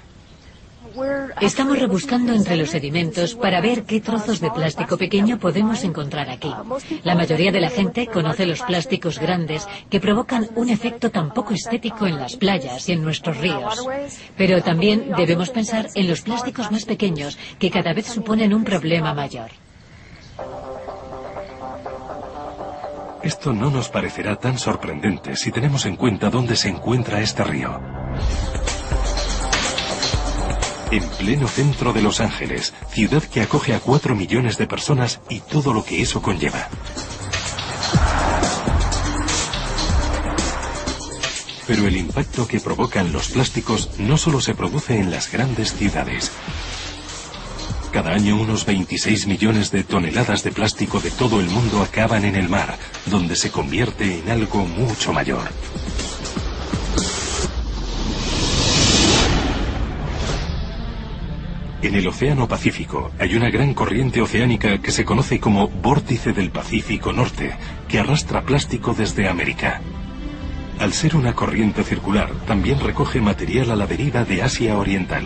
Estamos 1.40 1.78
rebuscando 1.78 2.32
entre 2.32 2.56
los 2.56 2.70
sedimentos 2.70 3.34
para 3.34 3.60
ver 3.60 3.84
qué 3.84 4.00
trozos 4.00 4.40
de 4.40 4.50
plástico 4.50 4.96
pequeño 4.96 5.38
podemos 5.38 5.84
encontrar 5.84 6.28
aquí. 6.30 6.52
La 7.04 7.14
mayoría 7.14 7.52
de 7.52 7.60
la 7.60 7.70
gente 7.70 8.06
conoce 8.06 8.46
los 8.46 8.62
plásticos 8.62 9.18
grandes 9.18 9.66
que 9.90 10.00
provocan 10.00 10.48
un 10.56 10.68
efecto 10.68 11.10
tan 11.10 11.32
poco 11.32 11.54
estético 11.54 12.06
en 12.06 12.16
las 12.16 12.36
playas 12.36 12.88
y 12.88 12.92
en 12.92 13.02
nuestros 13.02 13.36
ríos. 13.38 13.86
Pero 14.36 14.62
también 14.62 15.12
debemos 15.16 15.50
pensar 15.50 15.88
en 15.94 16.08
los 16.08 16.22
plásticos 16.22 16.70
más 16.70 16.84
pequeños 16.84 17.38
que 17.58 17.70
cada 17.70 17.92
vez 17.92 18.06
suponen 18.06 18.52
un 18.52 18.64
problema 18.64 19.14
mayor. 19.14 19.50
Esto 23.22 23.52
no 23.52 23.70
nos 23.70 23.88
parecerá 23.88 24.36
tan 24.36 24.58
sorprendente 24.58 25.36
si 25.36 25.50
tenemos 25.50 25.86
en 25.86 25.96
cuenta 25.96 26.30
dónde 26.30 26.56
se 26.56 26.68
encuentra 26.68 27.20
este 27.20 27.44
río 27.44 27.97
en 30.90 31.02
pleno 31.18 31.48
centro 31.48 31.92
de 31.92 32.02
Los 32.02 32.20
Ángeles, 32.20 32.72
ciudad 32.92 33.22
que 33.22 33.42
acoge 33.42 33.74
a 33.74 33.80
cuatro 33.80 34.14
millones 34.14 34.56
de 34.56 34.66
personas 34.66 35.20
y 35.28 35.40
todo 35.40 35.72
lo 35.72 35.84
que 35.84 36.00
eso 36.00 36.22
conlleva. 36.22 36.68
Pero 41.66 41.86
el 41.86 41.96
impacto 41.96 42.48
que 42.48 42.60
provocan 42.60 43.12
los 43.12 43.28
plásticos 43.28 43.98
no 43.98 44.16
solo 44.16 44.40
se 44.40 44.54
produce 44.54 44.98
en 44.98 45.10
las 45.10 45.30
grandes 45.30 45.74
ciudades. 45.74 46.32
Cada 47.92 48.12
año 48.12 48.36
unos 48.36 48.64
26 48.64 49.26
millones 49.26 49.70
de 49.70 49.84
toneladas 49.84 50.42
de 50.42 50.52
plástico 50.52 51.00
de 51.00 51.10
todo 51.10 51.40
el 51.40 51.46
mundo 51.46 51.82
acaban 51.82 52.24
en 52.24 52.36
el 52.36 52.48
mar, 52.48 52.78
donde 53.06 53.36
se 53.36 53.50
convierte 53.50 54.20
en 54.20 54.30
algo 54.30 54.64
mucho 54.64 55.12
mayor. 55.12 55.48
En 61.80 61.94
el 61.94 62.08
Océano 62.08 62.48
Pacífico 62.48 63.12
hay 63.20 63.36
una 63.36 63.50
gran 63.50 63.72
corriente 63.72 64.20
oceánica 64.20 64.78
que 64.78 64.90
se 64.90 65.04
conoce 65.04 65.38
como 65.38 65.68
Vórtice 65.68 66.32
del 66.32 66.50
Pacífico 66.50 67.12
Norte, 67.12 67.54
que 67.86 68.00
arrastra 68.00 68.42
plástico 68.42 68.94
desde 68.94 69.28
América. 69.28 69.80
Al 70.80 70.92
ser 70.92 71.14
una 71.14 71.34
corriente 71.34 71.84
circular, 71.84 72.30
también 72.48 72.80
recoge 72.80 73.20
material 73.20 73.70
a 73.70 73.76
la 73.76 73.86
deriva 73.86 74.24
de 74.24 74.42
Asia 74.42 74.76
Oriental. 74.76 75.24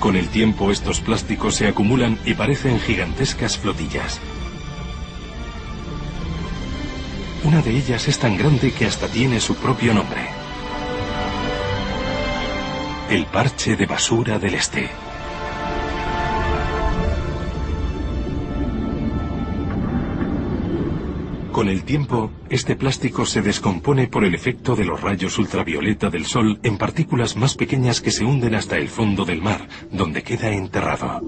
Con 0.00 0.16
el 0.16 0.28
tiempo 0.28 0.72
estos 0.72 1.00
plásticos 1.00 1.54
se 1.54 1.68
acumulan 1.68 2.18
y 2.24 2.34
parecen 2.34 2.80
gigantescas 2.80 3.58
flotillas. 3.58 4.20
Una 7.44 7.62
de 7.62 7.76
ellas 7.76 8.08
es 8.08 8.18
tan 8.18 8.36
grande 8.36 8.72
que 8.72 8.86
hasta 8.86 9.06
tiene 9.06 9.38
su 9.38 9.54
propio 9.54 9.94
nombre. 9.94 10.35
El 13.08 13.24
parche 13.26 13.76
de 13.76 13.86
basura 13.86 14.36
del 14.40 14.54
este. 14.54 14.88
Con 21.52 21.68
el 21.68 21.84
tiempo, 21.84 22.32
este 22.50 22.74
plástico 22.74 23.24
se 23.24 23.42
descompone 23.42 24.08
por 24.08 24.24
el 24.24 24.34
efecto 24.34 24.74
de 24.74 24.84
los 24.84 25.00
rayos 25.00 25.38
ultravioleta 25.38 26.10
del 26.10 26.26
Sol 26.26 26.58
en 26.64 26.78
partículas 26.78 27.36
más 27.36 27.54
pequeñas 27.54 28.00
que 28.00 28.10
se 28.10 28.24
hunden 28.24 28.56
hasta 28.56 28.76
el 28.76 28.88
fondo 28.88 29.24
del 29.24 29.40
mar, 29.40 29.68
donde 29.92 30.24
queda 30.24 30.50
enterrado. 30.50 31.22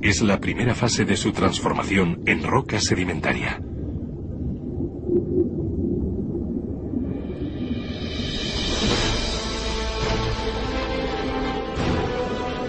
Es 0.00 0.22
la 0.22 0.38
primera 0.38 0.76
fase 0.76 1.04
de 1.04 1.16
su 1.16 1.32
transformación 1.32 2.22
en 2.24 2.44
roca 2.44 2.78
sedimentaria. 2.78 3.60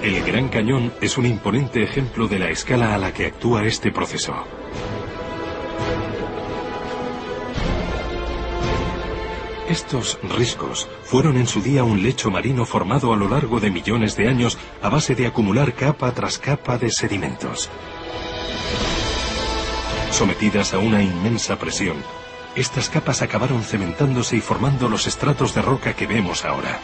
El 0.01 0.23
Gran 0.23 0.47
Cañón 0.47 0.93
es 1.01 1.17
un 1.17 1.25
imponente 1.25 1.83
ejemplo 1.83 2.29
de 2.29 2.39
la 2.39 2.49
escala 2.49 2.95
a 2.95 2.97
la 2.97 3.13
que 3.13 3.25
actúa 3.25 3.65
este 3.65 3.91
proceso. 3.91 4.33
Estos 9.67 10.17
riscos 10.37 10.87
fueron 11.03 11.35
en 11.35 11.47
su 11.47 11.61
día 11.61 11.83
un 11.83 12.01
lecho 12.01 12.31
marino 12.31 12.65
formado 12.65 13.11
a 13.11 13.17
lo 13.17 13.27
largo 13.27 13.59
de 13.59 13.71
millones 13.71 14.15
de 14.15 14.29
años 14.29 14.57
a 14.81 14.87
base 14.87 15.15
de 15.15 15.27
acumular 15.27 15.73
capa 15.73 16.13
tras 16.13 16.39
capa 16.39 16.77
de 16.77 16.91
sedimentos. 16.91 17.69
Sometidas 20.11 20.73
a 20.73 20.79
una 20.79 21.03
inmensa 21.03 21.59
presión, 21.59 21.97
estas 22.55 22.89
capas 22.89 23.21
acabaron 23.21 23.63
cementándose 23.63 24.37
y 24.37 24.41
formando 24.41 24.87
los 24.87 25.07
estratos 25.07 25.53
de 25.53 25.61
roca 25.61 25.93
que 25.93 26.07
vemos 26.07 26.45
ahora. 26.45 26.79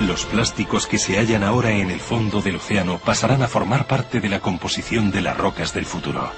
Los 0.00 0.24
plásticos 0.24 0.86
que 0.86 0.98
se 0.98 1.18
hallan 1.18 1.44
ahora 1.44 1.72
en 1.72 1.90
el 1.90 2.00
fondo 2.00 2.40
del 2.40 2.56
océano 2.56 2.98
pasarán 2.98 3.42
a 3.42 3.48
formar 3.48 3.86
parte 3.86 4.20
de 4.20 4.30
la 4.30 4.40
composición 4.40 5.10
de 5.10 5.20
las 5.20 5.36
rocas 5.36 5.74
del 5.74 5.84
futuro. 5.84 6.32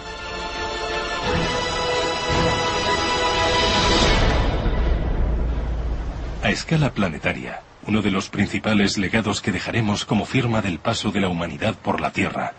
A 6.42 6.50
escala 6.50 6.92
planetaria, 6.92 7.62
uno 7.86 8.02
de 8.02 8.10
los 8.10 8.28
principales 8.28 8.98
legados 8.98 9.40
que 9.40 9.52
dejaremos 9.52 10.04
como 10.04 10.26
firma 10.26 10.60
del 10.60 10.80
paso 10.80 11.12
de 11.12 11.20
la 11.20 11.28
humanidad 11.28 11.76
por 11.76 12.00
la 12.00 12.10
Tierra 12.10 12.54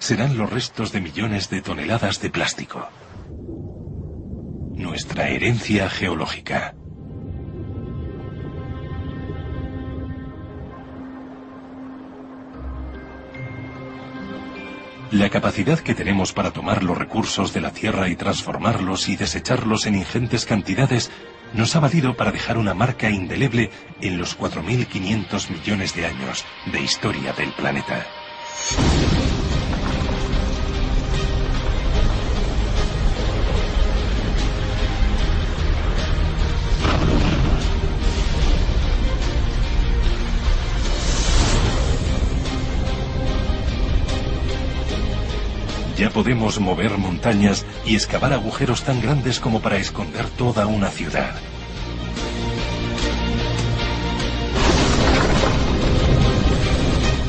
serán 0.00 0.36
los 0.36 0.50
restos 0.50 0.90
de 0.90 1.00
millones 1.00 1.50
de 1.50 1.62
toneladas 1.62 2.20
de 2.20 2.30
plástico. 2.30 2.88
Nuestra 4.74 5.28
herencia 5.28 5.88
geológica. 5.88 6.74
La 15.10 15.30
capacidad 15.30 15.78
que 15.78 15.94
tenemos 15.94 16.34
para 16.34 16.50
tomar 16.50 16.82
los 16.82 16.98
recursos 16.98 17.54
de 17.54 17.62
la 17.62 17.70
Tierra 17.70 18.10
y 18.10 18.16
transformarlos 18.16 19.08
y 19.08 19.16
desecharlos 19.16 19.86
en 19.86 19.94
ingentes 19.94 20.44
cantidades 20.44 21.10
nos 21.54 21.74
ha 21.76 21.80
valido 21.80 22.14
para 22.14 22.30
dejar 22.30 22.58
una 22.58 22.74
marca 22.74 23.08
indeleble 23.08 23.70
en 24.02 24.18
los 24.18 24.38
4.500 24.38 25.50
millones 25.50 25.94
de 25.94 26.04
años 26.04 26.44
de 26.70 26.82
historia 26.82 27.32
del 27.32 27.52
planeta. 27.52 28.06
Podemos 46.10 46.58
mover 46.58 46.98
montañas 46.98 47.64
y 47.84 47.94
excavar 47.94 48.32
agujeros 48.32 48.82
tan 48.82 49.00
grandes 49.00 49.40
como 49.40 49.60
para 49.60 49.76
esconder 49.76 50.28
toda 50.30 50.66
una 50.66 50.90
ciudad. 50.90 51.34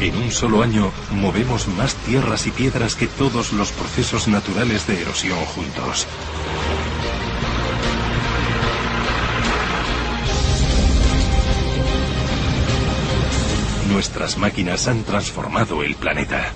En 0.02 0.16
un 0.16 0.32
solo 0.32 0.64
año 0.64 0.92
movemos 1.12 1.68
más 1.68 1.94
tierras 1.96 2.48
y 2.48 2.52
piedras 2.52 2.96
que 2.96 3.08
todos 3.08 3.52
los 3.52 3.72
procesos 3.72 4.28
naturales 4.28 4.88
de 4.88 5.02
erosión 5.02 5.38
juntos. 5.46 6.08
Nuestras 13.92 14.38
máquinas 14.38 14.88
han 14.88 15.04
transformado 15.04 15.84
el 15.84 15.96
planeta. 15.96 16.54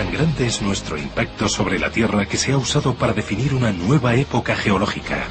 Tan 0.00 0.12
grande 0.12 0.46
es 0.46 0.62
nuestro 0.62 0.96
impacto 0.96 1.46
sobre 1.46 1.78
la 1.78 1.90
Tierra 1.90 2.24
que 2.24 2.38
se 2.38 2.52
ha 2.52 2.56
usado 2.56 2.94
para 2.94 3.12
definir 3.12 3.52
una 3.52 3.70
nueva 3.70 4.14
época 4.14 4.56
geológica. 4.56 5.26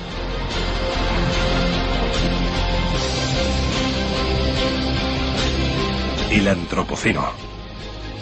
El 6.29 6.47
Antropoceno. 6.47 7.31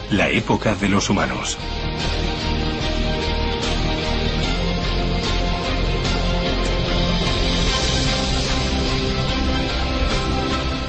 La 0.10 0.30
época 0.30 0.74
de 0.76 0.88
los 0.88 1.10
humanos. 1.10 1.58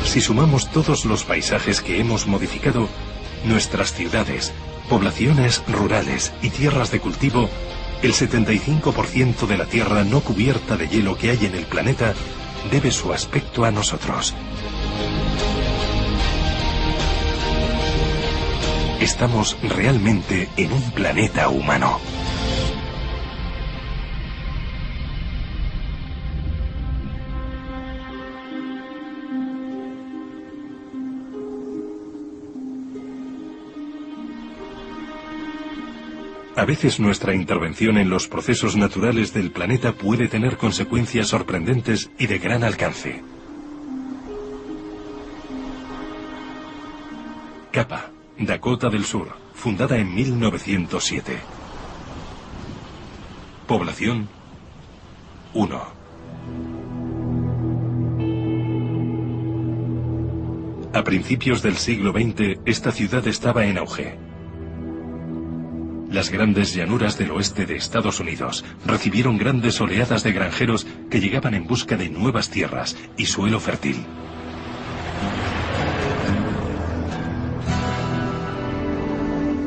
Si 0.05 0.21
sumamos 0.21 0.71
todos 0.71 1.05
los 1.05 1.25
paisajes 1.25 1.81
que 1.81 1.99
hemos 1.99 2.29
modificado, 2.29 2.89
nuestras 3.45 3.93
ciudades, 3.93 4.53
poblaciones 4.89 5.63
rurales 5.69 6.33
y 6.43 6.51
tierras 6.51 6.91
de 6.91 7.01
cultivo, 7.01 7.49
el 8.03 8.13
75% 8.13 9.47
de 9.47 9.59
la 9.59 9.67
tierra 9.67 10.05
no 10.05 10.21
cubierta 10.21 10.77
de 10.77 10.89
hielo 10.89 11.17
que 11.17 11.31
hay 11.31 11.47
en 11.47 11.55
el 11.55 11.65
planeta 11.65 12.15
debe 12.71 12.91
su 12.91 13.13
aspecto 13.13 13.65
a 13.65 13.71
nosotros. 13.71 14.35
Estamos 19.01 19.57
realmente 19.63 20.49
en 20.57 20.73
un 20.73 20.91
planeta 20.91 21.49
humano. 21.49 22.01
A 36.59 36.65
veces 36.65 36.99
nuestra 36.99 37.37
intervención 37.37 37.99
en 37.99 38.11
los 38.11 38.27
procesos 38.27 38.75
naturales 38.75 39.33
del 39.33 39.53
planeta 39.53 39.93
puede 39.93 40.27
tener 40.27 40.57
consecuencias 40.57 41.29
sorprendentes 41.29 42.11
y 42.19 42.27
de 42.27 42.39
gran 42.41 42.65
alcance. 42.65 43.23
Capa, 47.71 48.11
Dakota 48.41 48.89
del 48.89 49.05
Sur, 49.05 49.37
fundada 49.55 49.99
en 49.99 50.13
1907. 50.13 51.39
Población 53.69 54.29
1. 55.55 55.83
A 60.93 61.05
principios 61.05 61.63
del 61.63 61.77
siglo 61.77 62.11
XX, 62.11 62.59
esta 62.67 62.91
ciudad 62.91 63.25
estaba 63.29 63.65
en 63.65 63.79
auge. 63.79 64.28
Las 66.11 66.31
grandes 66.31 66.75
llanuras 66.75 67.19
del 67.19 67.31
oeste 67.33 67.67
de 67.67 67.77
Estados 67.77 68.19
Unidos 68.19 68.65
recibieron 68.87 69.37
grandes 69.37 69.79
oleadas 69.81 70.23
de 70.23 70.33
granjeros 70.33 70.87
que 71.11 71.21
llegaban 71.21 71.53
en 71.55 71.67
busca 71.67 71.97
de 71.97 72.09
nuevas 72.09 72.49
tierras 72.49 72.97
y 73.19 73.27
suelo 73.27 73.61
fértil. 73.61 74.07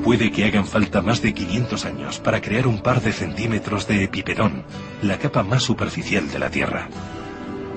Puede 0.03 0.31
que 0.31 0.45
hagan 0.45 0.65
falta 0.65 1.03
más 1.03 1.21
de 1.21 1.33
500 1.33 1.85
años 1.85 2.19
para 2.19 2.41
crear 2.41 2.65
un 2.65 2.81
par 2.81 3.01
de 3.01 3.11
centímetros 3.11 3.87
de 3.87 4.03
epipedón, 4.03 4.63
la 5.03 5.19
capa 5.19 5.43
más 5.43 5.61
superficial 5.61 6.29
de 6.31 6.39
la 6.39 6.49
Tierra. 6.49 6.89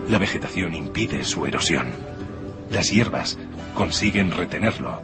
La 0.08 0.18
vegetación 0.18 0.74
impide 0.74 1.22
su 1.24 1.44
erosión. 1.44 1.88
Las 2.70 2.90
hierbas 2.90 3.38
consiguen 3.74 4.30
retenerlo, 4.30 5.02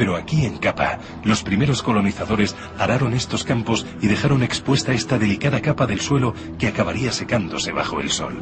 pero 0.00 0.16
aquí 0.16 0.46
en 0.46 0.56
Capa, 0.56 0.98
los 1.24 1.42
primeros 1.42 1.82
colonizadores 1.82 2.56
araron 2.78 3.12
estos 3.12 3.44
campos 3.44 3.84
y 4.00 4.06
dejaron 4.06 4.42
expuesta 4.42 4.94
esta 4.94 5.18
delicada 5.18 5.60
capa 5.60 5.86
del 5.86 6.00
suelo 6.00 6.32
que 6.58 6.68
acabaría 6.68 7.12
secándose 7.12 7.70
bajo 7.70 8.00
el 8.00 8.08
sol. 8.08 8.34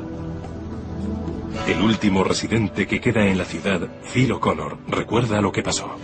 El 1.66 1.82
último 1.82 2.22
residente 2.22 2.86
que 2.86 3.00
queda 3.00 3.26
en 3.26 3.38
la 3.38 3.44
ciudad, 3.44 3.88
Phil 4.14 4.30
O'Connor, 4.30 4.78
recuerda 4.86 5.40
lo 5.40 5.50
que 5.50 5.64
pasó. 5.64 5.96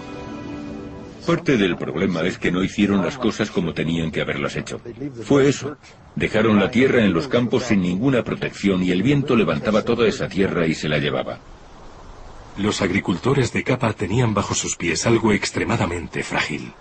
Parte 1.25 1.57
del 1.57 1.77
problema 1.77 2.23
es 2.23 2.37
que 2.37 2.51
no 2.51 2.65
hicieron 2.65 3.05
las 3.05 3.17
cosas 3.17 3.53
como 3.53 3.75
tenían 3.75 4.11
que 4.11 4.23
haberlas 4.23 4.57
hecho. 4.57 4.81
Fue 5.23 5.49
eso. 5.49 5.77
Dejaron 6.17 6.59
la 6.59 6.73
tierra 6.73 7.05
en 7.05 7.13
los 7.13 7.29
campos 7.29 7.63
sin 7.63 7.81
ninguna 7.81 8.25
protección 8.25 8.83
y 8.83 8.91
el 8.91 9.05
viento 9.05 9.37
levantaba 9.37 9.83
toda 9.83 10.09
esa 10.09 10.27
tierra 10.27 10.67
y 10.67 10.75
se 10.75 10.89
la 10.89 10.99
llevaba. 10.99 11.39
Los 12.57 12.83
agricultores 12.83 13.53
de 13.53 13.65
capa 13.65 13.93
tenían 13.93 14.33
bajo 14.33 14.55
sus 14.55 14.77
pies 14.77 15.07
algo 15.07 15.33
extremadamente 15.33 16.23
frágil. 16.23 16.73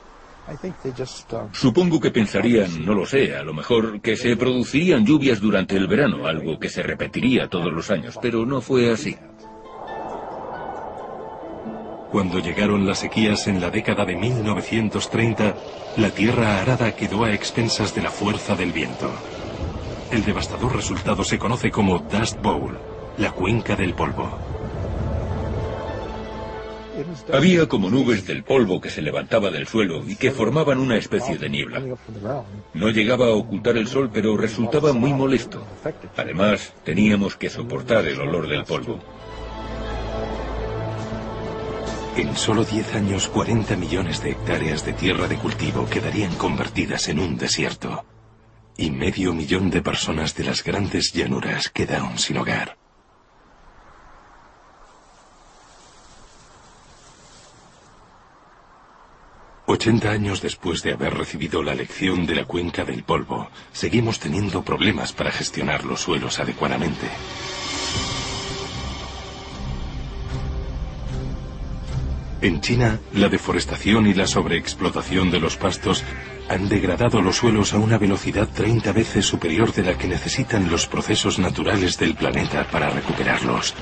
Supongo 1.51 1.99
que 1.99 2.12
pensarían, 2.12 2.86
no 2.86 2.93
lo 2.93 3.05
sé, 3.05 3.36
a 3.36 3.43
lo 3.43 3.53
mejor 3.53 4.01
que 4.01 4.15
se 4.15 4.36
producirían 4.36 5.05
lluvias 5.05 5.39
durante 5.39 5.75
el 5.75 5.88
verano, 5.88 6.27
algo 6.27 6.59
que 6.59 6.69
se 6.69 6.83
repetiría 6.83 7.47
todos 7.47 7.71
los 7.71 7.89
años, 7.89 8.19
pero 8.21 8.45
no 8.45 8.62
fue 8.62 8.91
así. 8.91 9.17
Cuando 12.12 12.38
llegaron 12.38 12.86
las 12.86 12.99
sequías 12.99 13.47
en 13.47 13.59
la 13.59 13.71
década 13.71 14.05
de 14.05 14.15
1930, 14.15 15.55
la 15.97 16.12
tierra 16.12 16.62
arada 16.62 16.95
quedó 16.95 17.23
a 17.23 17.33
expensas 17.33 17.95
de 17.95 18.03
la 18.03 18.12
fuerza 18.12 18.55
del 18.55 18.71
viento. 18.71 19.12
El 20.12 20.23
devastador 20.23 20.75
resultado 20.75 21.23
se 21.23 21.39
conoce 21.39 21.71
como 21.71 21.97
Dust 21.97 22.39
Bowl, 22.39 22.77
la 23.17 23.31
cuenca 23.31 23.75
del 23.75 23.95
polvo. 23.95 24.53
Había 27.32 27.67
como 27.67 27.89
nubes 27.89 28.25
del 28.27 28.43
polvo 28.43 28.79
que 28.79 28.89
se 28.89 29.01
levantaba 29.01 29.49
del 29.49 29.67
suelo 29.67 30.03
y 30.08 30.15
que 30.15 30.32
formaban 30.32 30.79
una 30.79 30.97
especie 30.97 31.38
de 31.38 31.49
niebla. 31.49 31.82
No 32.73 32.89
llegaba 32.89 33.27
a 33.27 33.32
ocultar 33.32 33.77
el 33.77 33.88
sol, 33.88 34.10
pero 34.13 34.38
resultaba 34.38 34.93
muy 34.93 35.13
molesto. 35.13 35.65
Además, 36.15 36.73
teníamos 36.84 37.36
que 37.36 37.49
soportar 37.49 38.06
el 38.06 38.19
olor 38.19 38.47
del 38.47 38.63
polvo. 38.63 38.99
En 42.15 42.36
solo 42.36 42.63
10 42.63 42.95
años, 42.95 43.27
40 43.27 43.75
millones 43.75 44.21
de 44.21 44.32
hectáreas 44.32 44.86
de 44.86 44.93
tierra 44.93 45.27
de 45.27 45.36
cultivo 45.38 45.88
quedarían 45.88 46.36
convertidas 46.36 47.10
en 47.10 47.19
un 47.19 47.38
desierto. 47.38 48.06
Y 48.77 48.91
medio 48.91 49.34
millón 49.34 49.71
de 49.71 49.82
personas 49.82 50.36
de 50.36 50.43
las 50.43 50.63
grandes 50.63 51.12
llanuras 51.12 51.69
quedaron 51.69 52.19
sin 52.19 52.38
hogar. 52.38 52.77
80 59.65 60.10
años 60.10 60.41
después 60.41 60.84
de 60.84 60.93
haber 60.93 61.13
recibido 61.13 61.63
la 61.63 61.73
lección 61.73 62.26
de 62.26 62.36
la 62.36 62.45
cuenca 62.45 62.84
del 62.84 63.04
polvo, 63.04 63.49
seguimos 63.71 64.19
teniendo 64.19 64.63
problemas 64.63 65.13
para 65.13 65.32
gestionar 65.32 65.86
los 65.86 66.02
suelos 66.02 66.39
adecuadamente. 66.39 67.08
En 72.41 72.60
China, 72.60 72.99
la 73.13 73.30
deforestación 73.30 74.06
y 74.06 74.13
la 74.13 74.28
sobreexplotación 74.28 75.32
de 75.32 75.39
los 75.39 75.56
pastos 75.56 76.04
han 76.49 76.67
degradado 76.67 77.21
los 77.21 77.38
suelos 77.38 77.73
a 77.73 77.78
una 77.78 77.97
velocidad 77.97 78.49
30 78.54 78.91
veces 78.91 79.26
superior 79.26 79.71
de 79.71 79.84
la 79.84 79.97
que 79.97 80.10
necesitan 80.10 80.69
los 80.69 80.86
procesos 80.86 81.39
naturales 81.39 81.97
del 81.97 82.15
planeta 82.15 82.67
para 82.69 82.89
recuperarlos. 82.89 83.73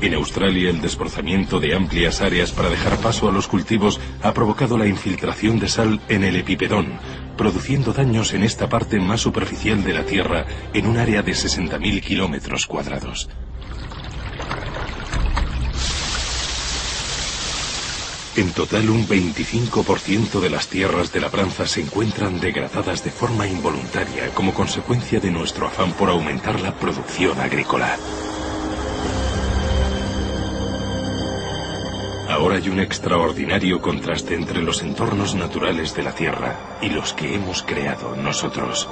En 0.00 0.14
Australia 0.14 0.70
el 0.70 0.80
desbrozamiento 0.80 1.58
de 1.58 1.74
amplias 1.74 2.20
áreas 2.20 2.52
para 2.52 2.70
dejar 2.70 2.98
paso 2.98 3.28
a 3.28 3.32
los 3.32 3.48
cultivos 3.48 3.98
ha 4.22 4.32
provocado 4.32 4.78
la 4.78 4.86
infiltración 4.86 5.58
de 5.58 5.68
sal 5.68 6.00
en 6.08 6.22
el 6.22 6.36
epipedón, 6.36 7.00
produciendo 7.36 7.92
daños 7.92 8.32
en 8.32 8.44
esta 8.44 8.68
parte 8.68 9.00
más 9.00 9.20
superficial 9.20 9.82
de 9.82 9.94
la 9.94 10.04
Tierra 10.04 10.46
en 10.72 10.86
un 10.86 10.98
área 10.98 11.22
de 11.22 11.32
60.000 11.32 12.00
kilómetros 12.00 12.66
cuadrados. 12.66 13.28
En 18.36 18.52
total, 18.52 18.88
un 18.88 19.04
25% 19.08 20.38
de 20.38 20.48
las 20.48 20.68
tierras 20.68 21.12
de 21.12 21.20
labranza 21.20 21.66
se 21.66 21.80
encuentran 21.80 22.38
degradadas 22.38 23.02
de 23.02 23.10
forma 23.10 23.48
involuntaria 23.48 24.28
como 24.32 24.54
consecuencia 24.54 25.18
de 25.18 25.32
nuestro 25.32 25.66
afán 25.66 25.92
por 25.94 26.08
aumentar 26.08 26.60
la 26.60 26.72
producción 26.72 27.40
agrícola. 27.40 27.96
Ahora 32.28 32.56
hay 32.56 32.68
un 32.68 32.78
extraordinario 32.78 33.80
contraste 33.80 34.34
entre 34.34 34.60
los 34.60 34.82
entornos 34.82 35.34
naturales 35.34 35.94
de 35.94 36.02
la 36.02 36.14
Tierra 36.14 36.78
y 36.82 36.90
los 36.90 37.14
que 37.14 37.34
hemos 37.34 37.62
creado 37.62 38.14
nosotros. 38.16 38.86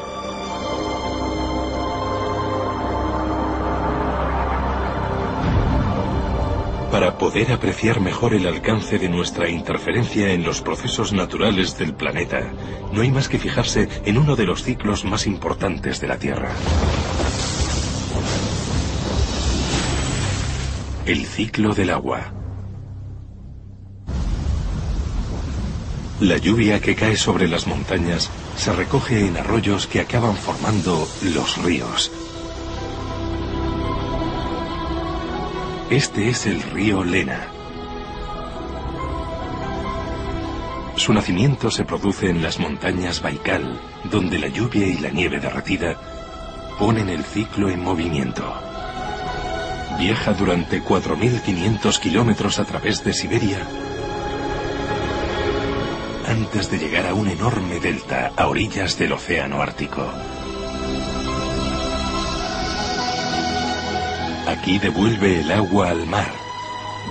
Para 6.90 7.18
poder 7.18 7.53
apreciar 7.53 8.01
mejor 8.01 8.33
el 8.33 8.46
alcance 8.46 8.99
de 8.99 9.11
nuestra 9.11 9.51
interferencia 9.51 10.33
en 10.33 10.42
los 10.42 10.62
procesos 10.62 11.12
naturales 11.12 11.77
del 11.77 11.92
planeta, 11.92 12.40
no 12.90 13.03
hay 13.03 13.11
más 13.11 13.29
que 13.29 13.38
fijarse 13.38 13.87
en 14.07 14.16
uno 14.16 14.35
de 14.35 14.46
los 14.46 14.62
ciclos 14.62 15.05
más 15.05 15.27
importantes 15.27 16.01
de 16.01 16.09
la 16.09 16.18
Tierra. 16.18 16.49
El 21.05 21.27
ciclo 21.27 21.75
del 21.75 21.90
agua. 21.90 22.33
La 26.20 26.38
lluvia 26.38 26.81
que 26.81 26.94
cae 26.94 27.14
sobre 27.14 27.46
las 27.46 27.66
montañas 27.66 28.31
se 28.57 28.72
recoge 28.72 29.26
en 29.26 29.37
arroyos 29.37 29.87
que 29.87 30.00
acaban 30.00 30.35
formando 30.35 31.07
los 31.35 31.62
ríos. 31.62 32.11
Este 35.90 36.31
es 36.31 36.46
el 36.46 36.62
río 36.62 37.05
Lena. 37.05 37.48
Su 40.96 41.12
nacimiento 41.12 41.70
se 41.70 41.85
produce 41.85 42.31
en 42.31 42.42
las 42.42 42.59
montañas 42.59 43.20
Baikal, 43.20 43.79
donde 44.05 44.38
la 44.38 44.48
lluvia 44.48 44.87
y 44.87 44.96
la 44.96 45.11
nieve 45.11 45.38
derretida 45.38 46.00
ponen 46.79 47.11
el 47.11 47.24
ciclo 47.24 47.68
en 47.68 47.85
movimiento. 47.85 48.42
Viaja 49.98 50.33
durante 50.33 50.83
4.500 50.83 52.00
kilómetros 52.00 52.59
a 52.59 52.64
través 52.64 53.05
de 53.05 53.12
Siberia 53.12 53.59
antes 56.26 56.70
de 56.70 56.78
llegar 56.78 57.06
a 57.06 57.14
un 57.14 57.28
enorme 57.28 57.78
delta 57.78 58.32
a 58.36 58.48
orillas 58.48 58.98
del 58.98 59.12
Océano 59.12 59.62
Ártico. 59.62 60.04
Aquí 64.48 64.78
devuelve 64.78 65.40
el 65.40 65.52
agua 65.52 65.90
al 65.90 66.06
mar, 66.06 66.30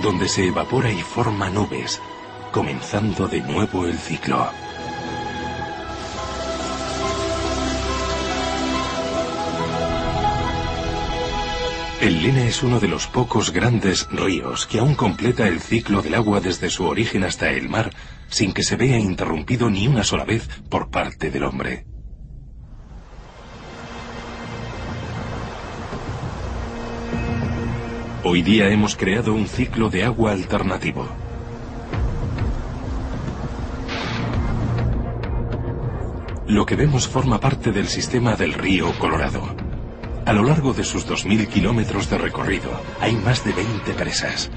donde 0.02 0.28
se 0.28 0.48
evapora 0.48 0.92
y 0.92 1.02
forma 1.02 1.50
nubes, 1.50 2.02
comenzando 2.52 3.28
de 3.28 3.42
nuevo 3.42 3.86
el 3.86 3.98
ciclo. 3.98 4.50
El 12.06 12.22
Lena 12.22 12.46
es 12.46 12.62
uno 12.62 12.80
de 12.80 12.88
los 12.88 13.08
pocos 13.08 13.52
grandes 13.52 14.08
ríos 14.12 14.68
que 14.68 14.78
aún 14.78 14.94
completa 14.94 15.48
el 15.48 15.60
ciclo 15.60 16.04
del 16.04 16.14
agua 16.14 16.40
desde 16.40 16.70
su 16.70 16.86
origen 16.86 17.24
hasta 17.24 17.50
el 17.50 17.68
mar 17.68 17.90
sin 18.28 18.54
que 18.54 18.62
se 18.62 18.76
vea 18.76 19.00
interrumpido 19.00 19.72
ni 19.72 19.88
una 19.88 20.04
sola 20.04 20.24
vez 20.24 20.48
por 20.70 20.92
parte 20.92 21.32
del 21.32 21.44
hombre. 21.44 21.88
Hoy 28.24 28.44
día 28.44 28.70
hemos 28.70 28.96
creado 28.96 29.34
un 29.34 29.48
ciclo 29.48 29.90
de 29.90 30.04
agua 30.04 30.34
alternativo. 30.34 31.08
Lo 36.46 36.68
que 36.68 36.76
vemos 36.76 37.08
forma 37.08 37.40
parte 37.40 37.72
del 37.72 37.88
sistema 37.88 38.36
del 38.36 38.54
río 38.54 38.94
Colorado. 39.00 39.65
A 40.26 40.34
lo 40.34 40.44
largo 40.44 40.74
de 40.74 40.84
sus 40.84 41.08
2.000 41.08 41.48
kilómetros 41.48 42.10
de 42.10 42.18
recorrido 42.18 42.82
hay 43.00 43.16
más 43.16 43.46
de 43.46 43.54
20 43.54 43.94
presas. 43.94 44.50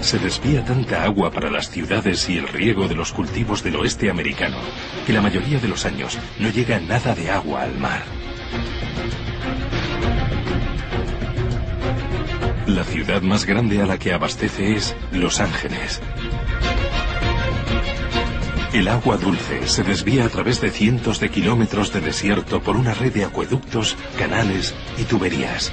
Se 0.00 0.18
desvía 0.18 0.64
tanta 0.64 1.04
agua 1.04 1.30
para 1.30 1.50
las 1.50 1.70
ciudades 1.70 2.28
y 2.28 2.36
el 2.36 2.48
riego 2.48 2.88
de 2.88 2.96
los 2.96 3.12
cultivos 3.12 3.62
del 3.62 3.76
oeste 3.76 4.10
americano 4.10 4.58
que 5.06 5.12
la 5.12 5.22
mayoría 5.22 5.60
de 5.60 5.68
los 5.68 5.86
años 5.86 6.18
no 6.40 6.50
llega 6.50 6.80
nada 6.80 7.14
de 7.14 7.30
agua 7.30 7.62
al 7.62 7.78
mar. 7.78 8.02
La 12.66 12.82
ciudad 12.82 13.22
más 13.22 13.46
grande 13.46 13.80
a 13.80 13.86
la 13.86 13.98
que 13.98 14.12
abastece 14.12 14.74
es 14.74 14.96
Los 15.12 15.38
Ángeles. 15.38 16.02
El 18.74 18.88
agua 18.88 19.16
dulce 19.16 19.68
se 19.68 19.84
desvía 19.84 20.24
a 20.24 20.28
través 20.28 20.60
de 20.60 20.68
cientos 20.68 21.20
de 21.20 21.30
kilómetros 21.30 21.92
de 21.92 22.00
desierto 22.00 22.60
por 22.60 22.76
una 22.76 22.92
red 22.92 23.12
de 23.12 23.24
acueductos, 23.24 23.96
canales 24.18 24.74
y 24.98 25.04
tuberías. 25.04 25.70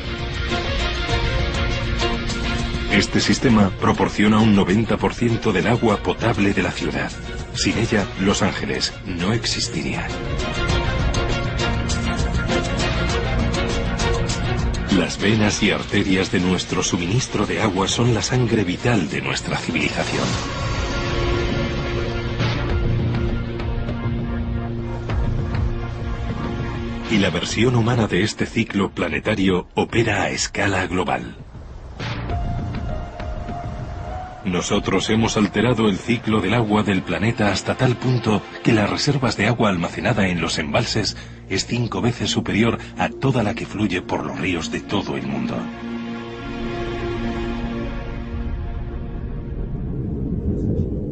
Este 2.92 3.20
sistema 3.20 3.72
proporciona 3.82 4.38
un 4.38 4.56
90% 4.56 5.52
del 5.52 5.66
agua 5.66 5.98
potable 5.98 6.54
de 6.54 6.62
la 6.62 6.72
ciudad. 6.72 7.12
Sin 7.56 7.80
ella, 7.80 8.06
Los 8.20 8.44
Ángeles 8.44 8.94
no 9.08 9.34
existiría. 9.34 10.08
Las 14.96 15.20
venas 15.20 15.64
y 15.64 15.72
arterias 15.72 16.32
de 16.32 16.40
nuestro 16.40 16.84
suministro 16.84 17.48
de 17.48 17.64
agua 17.64 17.88
son 17.88 18.14
la 18.14 18.22
sangre 18.22 18.64
vital 18.64 19.10
de 19.10 19.22
nuestra 19.24 19.58
civilización. 19.58 20.71
Y 27.12 27.18
la 27.18 27.30
versión 27.30 27.76
humana 27.76 28.08
de 28.08 28.24
este 28.24 28.46
ciclo 28.46 28.92
planetario 28.92 29.68
opera 29.76 30.24
a 30.24 30.30
escala 30.30 30.88
global. 30.88 31.36
Nosotros 34.46 35.10
hemos 35.10 35.36
alterado 35.36 35.90
el 35.90 35.98
ciclo 35.98 36.40
del 36.40 36.54
agua 36.54 36.84
del 36.84 37.02
planeta 37.02 37.52
hasta 37.52 37.76
tal 37.76 37.98
punto 37.98 38.42
que 38.64 38.72
las 38.72 38.90
reservas 38.90 39.36
de 39.36 39.48
agua 39.48 39.70
almacenada 39.70 40.30
en 40.30 40.40
los 40.40 40.58
embalses 40.58 41.18
es 41.50 41.66
cinco 41.66 42.02
veces 42.02 42.30
superior 42.30 42.80
a 42.98 43.10
toda 43.10 43.44
la 43.44 43.56
que 43.56 43.66
fluye 43.66 44.02
por 44.02 44.26
los 44.26 44.40
ríos 44.40 44.72
de 44.72 44.80
todo 44.80 45.18
el 45.18 45.28
mundo. 45.28 45.58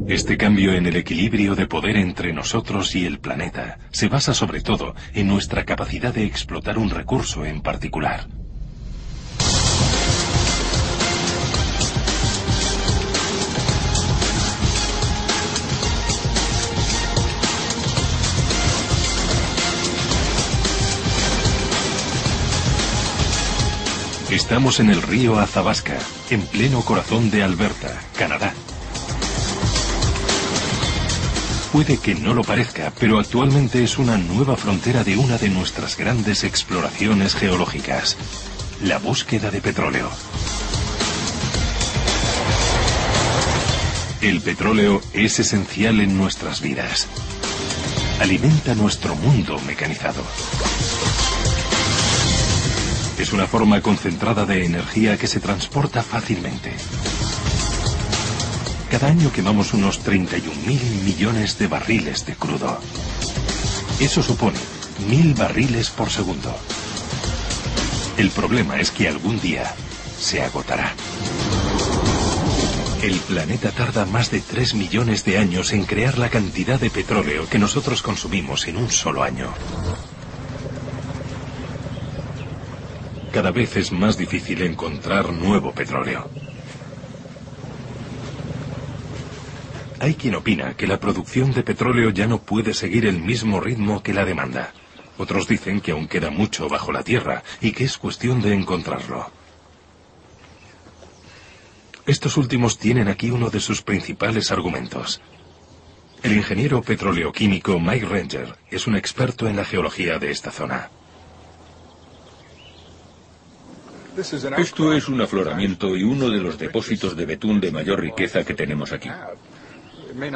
Este 0.09 0.37
cambio 0.37 0.73
en 0.73 0.87
el 0.87 0.95
equilibrio 0.95 1.53
de 1.53 1.67
poder 1.67 1.95
entre 1.95 2.33
nosotros 2.33 2.95
y 2.95 3.05
el 3.05 3.19
planeta 3.19 3.77
se 3.91 4.07
basa 4.07 4.33
sobre 4.33 4.59
todo 4.59 4.95
en 5.13 5.27
nuestra 5.27 5.65
capacidad 5.65 6.11
de 6.11 6.23
explotar 6.23 6.79
un 6.79 6.89
recurso 6.89 7.45
en 7.45 7.61
particular. 7.61 8.25
Estamos 24.31 24.79
en 24.79 24.89
el 24.89 25.03
río 25.03 25.37
Azabasca, 25.37 25.99
en 26.31 26.41
pleno 26.41 26.81
corazón 26.81 27.29
de 27.29 27.43
Alberta, 27.43 28.01
Canadá. 28.17 28.55
Puede 31.71 31.99
que 31.99 32.15
no 32.15 32.33
lo 32.33 32.43
parezca, 32.43 32.91
pero 32.99 33.19
actualmente 33.19 33.83
es 33.83 33.99
una 33.99 34.17
nueva 34.17 34.57
frontera 34.57 35.03
de 35.03 35.17
una 35.17 35.37
de 35.37 35.49
nuestras 35.49 35.97
grandes 35.97 36.43
exploraciones 36.43 37.35
geológicas, 37.35 38.17
la 38.81 38.97
búsqueda 38.97 39.51
de 39.51 39.61
petróleo. 39.61 40.09
El 44.21 44.41
petróleo 44.41 44.99
es 45.13 45.39
esencial 45.39 46.01
en 46.01 46.17
nuestras 46.17 46.59
vidas. 46.61 47.07
Alimenta 48.19 48.73
nuestro 48.73 49.15
mundo 49.15 49.59
mecanizado. 49.67 50.23
Es 53.19 53.31
una 53.31 53.45
forma 53.45 53.79
concentrada 53.81 54.45
de 54.45 54.65
energía 54.65 55.17
que 55.17 55.27
se 55.27 55.39
transporta 55.39 56.01
fácilmente. 56.01 56.73
Cada 58.89 59.07
año 59.07 59.31
quemamos 59.31 59.73
unos 59.73 60.03
31.000 60.03 61.03
millones 61.03 61.59
de 61.59 61.67
barriles 61.67 62.25
de 62.25 62.35
crudo. 62.35 62.79
Eso 63.99 64.23
supone 64.23 64.57
mil 65.07 65.35
barriles 65.35 65.91
por 65.91 66.09
segundo. 66.09 66.55
El 68.17 68.31
problema 68.31 68.79
es 68.79 68.89
que 68.91 69.07
algún 69.07 69.39
día 69.39 69.73
se 70.17 70.41
agotará. 70.41 70.93
El 73.03 73.15
planeta 73.19 73.71
tarda 73.71 74.05
más 74.05 74.31
de 74.31 74.41
3 74.41 74.73
millones 74.73 75.23
de 75.23 75.37
años 75.37 75.71
en 75.71 75.85
crear 75.85 76.17
la 76.17 76.29
cantidad 76.29 76.79
de 76.79 76.89
petróleo 76.89 77.47
que 77.47 77.59
nosotros 77.59 78.01
consumimos 78.01 78.67
en 78.67 78.77
un 78.77 78.89
solo 78.89 79.23
año. 79.23 79.53
Cada 83.31 83.51
vez 83.51 83.77
es 83.77 83.91
más 83.91 84.17
difícil 84.17 84.63
encontrar 84.63 85.31
nuevo 85.31 85.71
petróleo. 85.71 86.29
Hay 90.01 90.15
quien 90.15 90.35
opina 90.35 90.75
que 90.75 90.87
la 90.87 90.99
producción 90.99 91.51
de 91.51 91.61
petróleo 91.61 92.09
ya 92.11 92.25
no 92.25 92.41
puede 92.41 92.73
seguir 92.73 93.05
el 93.05 93.19
mismo 93.19 93.59
ritmo 93.59 94.01
que 94.01 94.13
la 94.13 94.23
demanda. 94.23 94.73
Otros 95.17 95.47
dicen 95.47 95.81
que 95.81 95.91
aún 95.91 96.07
queda 96.07 96.29
mucho 96.29 96.69
bajo 96.69 96.93
la 96.93 97.03
tierra 97.03 97.43
y 97.59 97.73
que 97.73 97.83
es 97.83 97.97
cuestión 97.97 98.41
de 98.41 98.53
encontrarlo. 98.53 99.29
Estos 102.05 102.37
últimos 102.37 102.79
tienen 102.79 103.09
aquí 103.09 103.29
uno 103.29 103.49
de 103.49 103.59
sus 103.59 103.81
principales 103.81 104.51
argumentos. 104.51 105.21
El 106.23 106.31
ingeniero 106.33 106.81
petroleoquímico 106.81 107.77
Mike 107.79 108.05
Ranger 108.05 108.55
es 108.71 108.87
un 108.87 108.95
experto 108.95 109.47
en 109.49 109.57
la 109.57 109.65
geología 109.65 110.17
de 110.17 110.31
esta 110.31 110.51
zona. 110.51 110.89
Esto 114.57 114.93
es 114.93 115.07
un 115.07 115.21
afloramiento 115.21 115.95
y 115.95 116.03
uno 116.03 116.29
de 116.29 116.39
los 116.39 116.57
depósitos 116.57 117.15
de 117.15 117.25
betún 117.25 117.59
de 117.59 117.71
mayor 117.71 118.01
riqueza 118.01 118.43
que 118.43 118.53
tenemos 118.53 118.91
aquí. 118.91 119.09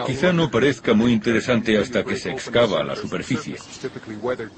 Quizá 0.05 0.33
no 0.33 0.49
parezca 0.49 0.93
muy 0.93 1.11
interesante 1.11 1.77
hasta 1.77 2.03
que 2.03 2.15
se 2.15 2.31
excava 2.31 2.83
la 2.83 2.95
superficie. 2.95 3.55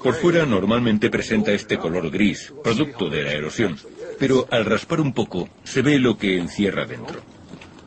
Por 0.03 0.13
fuera 0.15 0.45
normalmente 0.45 1.09
presenta 1.09 1.51
este 1.51 1.77
color 1.77 2.09
gris, 2.11 2.53
producto 2.63 3.09
de 3.09 3.23
la 3.23 3.31
erosión 3.33 3.77
pero 4.17 4.47
al 4.51 4.65
raspar 4.65 5.01
un 5.01 5.13
poco 5.13 5.49
se 5.63 5.81
ve 5.81 5.99
lo 5.99 6.17
que 6.17 6.37
encierra 6.37 6.85
dentro. 6.85 7.21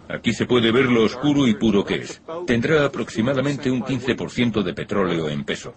Aquí 0.08 0.32
se 0.32 0.46
puede 0.46 0.72
ver 0.72 0.86
lo 0.86 1.04
oscuro 1.04 1.46
y 1.46 1.54
puro 1.54 1.84
que 1.84 1.96
es. 1.96 2.22
Tendrá 2.46 2.84
aproximadamente 2.84 3.70
un 3.70 3.82
15% 3.82 4.62
de 4.62 4.72
petróleo 4.72 5.28
en 5.28 5.44
peso. 5.44 5.74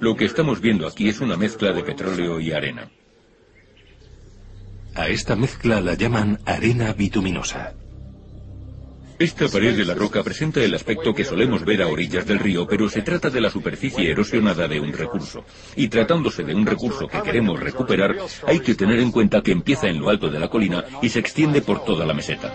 Lo 0.00 0.14
que 0.14 0.26
estamos 0.26 0.60
viendo 0.60 0.86
aquí 0.86 1.08
es 1.08 1.20
una 1.20 1.36
mezcla 1.36 1.72
de 1.72 1.82
petróleo 1.82 2.38
y 2.38 2.52
arena. 2.52 2.90
A 4.94 5.08
esta 5.08 5.36
mezcla 5.36 5.80
la 5.80 5.94
llaman 5.94 6.38
arena 6.44 6.92
bituminosa. 6.92 7.74
Esta 9.22 9.46
pared 9.46 9.76
de 9.76 9.84
la 9.84 9.94
roca 9.94 10.20
presenta 10.24 10.60
el 10.64 10.74
aspecto 10.74 11.14
que 11.14 11.22
solemos 11.22 11.64
ver 11.64 11.80
a 11.80 11.86
orillas 11.86 12.26
del 12.26 12.40
río, 12.40 12.66
pero 12.66 12.88
se 12.88 13.02
trata 13.02 13.30
de 13.30 13.40
la 13.40 13.50
superficie 13.50 14.10
erosionada 14.10 14.66
de 14.66 14.80
un 14.80 14.92
recurso. 14.92 15.44
Y 15.76 15.86
tratándose 15.86 16.42
de 16.42 16.52
un 16.52 16.66
recurso 16.66 17.06
que 17.06 17.22
queremos 17.22 17.60
recuperar, 17.60 18.16
hay 18.48 18.58
que 18.58 18.74
tener 18.74 18.98
en 18.98 19.12
cuenta 19.12 19.40
que 19.40 19.52
empieza 19.52 19.86
en 19.86 20.00
lo 20.00 20.10
alto 20.10 20.28
de 20.28 20.40
la 20.40 20.48
colina 20.48 20.84
y 21.02 21.08
se 21.08 21.20
extiende 21.20 21.62
por 21.62 21.84
toda 21.84 22.04
la 22.04 22.14
meseta. 22.14 22.52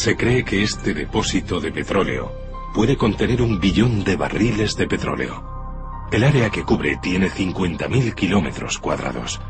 Se 0.00 0.16
cree 0.16 0.46
que 0.46 0.62
este 0.62 0.94
depósito 0.94 1.60
de 1.60 1.72
petróleo 1.72 2.32
puede 2.72 2.96
contener 2.96 3.42
un 3.42 3.60
billón 3.60 4.02
de 4.02 4.16
barriles 4.16 4.74
de 4.74 4.86
petróleo. 4.86 6.08
El 6.10 6.24
área 6.24 6.48
que 6.48 6.62
cubre 6.62 6.96
tiene 7.02 7.28
50.000 7.28 8.14
kilómetros 8.14 8.78
cuadrados. 8.78 9.42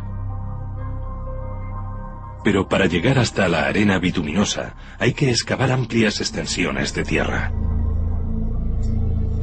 Pero 2.42 2.68
para 2.68 2.86
llegar 2.86 3.20
hasta 3.20 3.46
la 3.46 3.66
arena 3.66 4.00
bituminosa 4.00 4.74
hay 4.98 5.12
que 5.12 5.30
excavar 5.30 5.70
amplias 5.70 6.20
extensiones 6.20 6.94
de 6.94 7.04
tierra. 7.04 7.52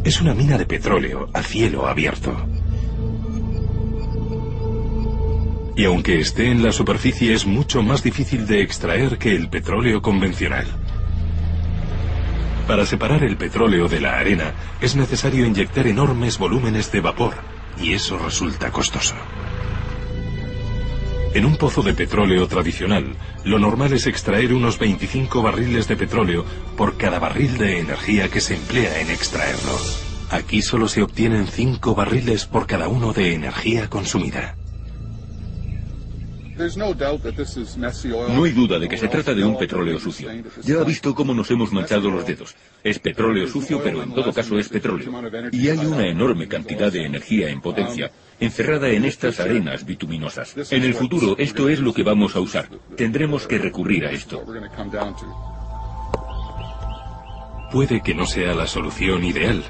Es 0.04 0.20
una 0.20 0.34
mina 0.34 0.58
de 0.58 0.65
petróleo 0.65 1.30
a 1.34 1.41
cielo 1.41 1.88
abierto. 1.88 2.36
Y 5.78 5.86
aunque 5.86 6.20
esté 6.20 6.52
en 6.52 6.62
la 6.62 6.74
superficie 6.74 7.34
es 7.34 7.46
mucho 7.46 7.82
más 7.82 8.04
difícil 8.04 8.46
de 8.46 8.62
extraer 8.62 9.17
que 9.17 9.34
el 9.34 9.48
petróleo 9.48 10.02
convencional. 10.02 10.67
Para 12.68 12.86
separar 12.86 13.24
el 13.24 13.38
petróleo 13.38 13.88
de 13.88 14.02
la 14.02 14.20
arena 14.20 14.54
es 14.82 14.98
necesario 14.98 15.46
inyectar 15.46 15.88
enormes 15.88 16.38
volúmenes 16.38 16.92
de 16.92 17.00
vapor 17.00 17.34
y 17.82 17.94
eso 17.94 18.18
resulta 18.18 18.72
costoso. 18.72 19.16
En 21.34 21.46
un 21.46 21.56
pozo 21.56 21.82
de 21.82 21.94
petróleo 21.94 22.46
tradicional, 22.48 23.16
lo 23.46 23.58
normal 23.58 23.94
es 23.94 24.06
extraer 24.06 24.54
unos 24.54 24.80
25 24.80 25.42
barriles 25.42 25.88
de 25.88 25.96
petróleo 25.96 26.44
por 26.76 26.98
cada 26.98 27.20
barril 27.20 27.58
de 27.58 27.80
energía 27.80 28.30
que 28.30 28.42
se 28.42 28.56
emplea 28.56 29.00
en 29.00 29.12
extraerlo. 29.12 29.78
Aquí 30.30 30.62
solo 30.62 30.90
se 30.90 31.04
obtienen 31.04 31.48
5 31.48 31.96
barriles 31.96 32.46
por 32.46 32.68
cada 32.68 32.90
uno 32.90 33.14
de 33.14 33.34
energía 33.34 33.90
consumida. 33.90 34.57
No 38.30 38.43
hay 38.43 38.52
duda 38.52 38.80
de 38.80 38.88
que 38.88 38.98
se 38.98 39.08
trata 39.08 39.34
de 39.34 39.43
un 39.43 39.58
petróleo 39.58 40.00
sucio. 40.00 40.30
Ya 40.63 40.82
ha 40.82 40.84
visto 40.84 41.13
cómo 41.13 41.34
nos 41.34 41.50
hemos 41.52 41.72
manchado 41.72 42.10
los 42.10 42.26
dedos. 42.26 42.56
Es 42.84 43.00
petróleo 43.00 43.48
sucio, 43.48 43.82
pero 43.84 44.04
en 44.04 44.13
todo 44.13 44.34
caso 44.34 44.58
es 44.58 44.70
petróleo. 44.70 45.12
Y 45.52 45.70
hay 45.70 45.80
una 45.80 46.08
enorme 46.08 46.48
cantidad 46.48 46.91
de 46.91 47.06
energía 47.06 47.50
en 47.50 47.62
potencia 47.62 48.12
encerrada 48.39 48.89
en 48.89 49.06
estas 49.06 49.39
arenas 49.39 49.86
bituminosas. 49.86 50.56
En 50.72 50.84
el 50.84 50.93
futuro 50.93 51.36
esto 51.38 51.70
es 51.70 51.80
lo 51.80 51.93
que 51.93 52.04
vamos 52.04 52.36
a 52.36 52.39
usar. 52.39 52.70
Tendremos 52.96 53.48
que 53.48 53.58
recurrir 53.58 54.06
a 54.06 54.12
esto. 54.12 54.43
Puede 57.72 58.02
que 58.02 58.13
no 58.13 58.26
sea 58.26 58.54
la 58.56 58.67
solución 58.67 59.24
ideal, 59.24 59.63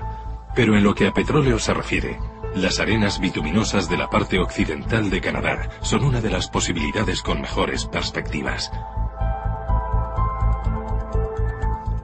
pero 0.56 0.78
en 0.78 0.84
lo 0.84 0.94
que 0.94 1.08
a 1.08 1.14
petróleo 1.14 1.58
se 1.58 1.74
refiere, 1.74 2.18
las 2.56 2.80
arenas 2.80 3.20
bituminosas 3.20 3.90
de 3.90 3.98
la 3.98 4.10
parte 4.10 4.40
occidental 4.40 5.10
de 5.10 5.22
Canadá 5.22 5.70
son 5.82 6.04
una 6.04 6.22
de 6.22 6.30
las 6.30 6.48
posibilidades 6.48 7.22
con 7.22 7.42
mejores 7.42 7.86
perspectivas. 7.86 8.72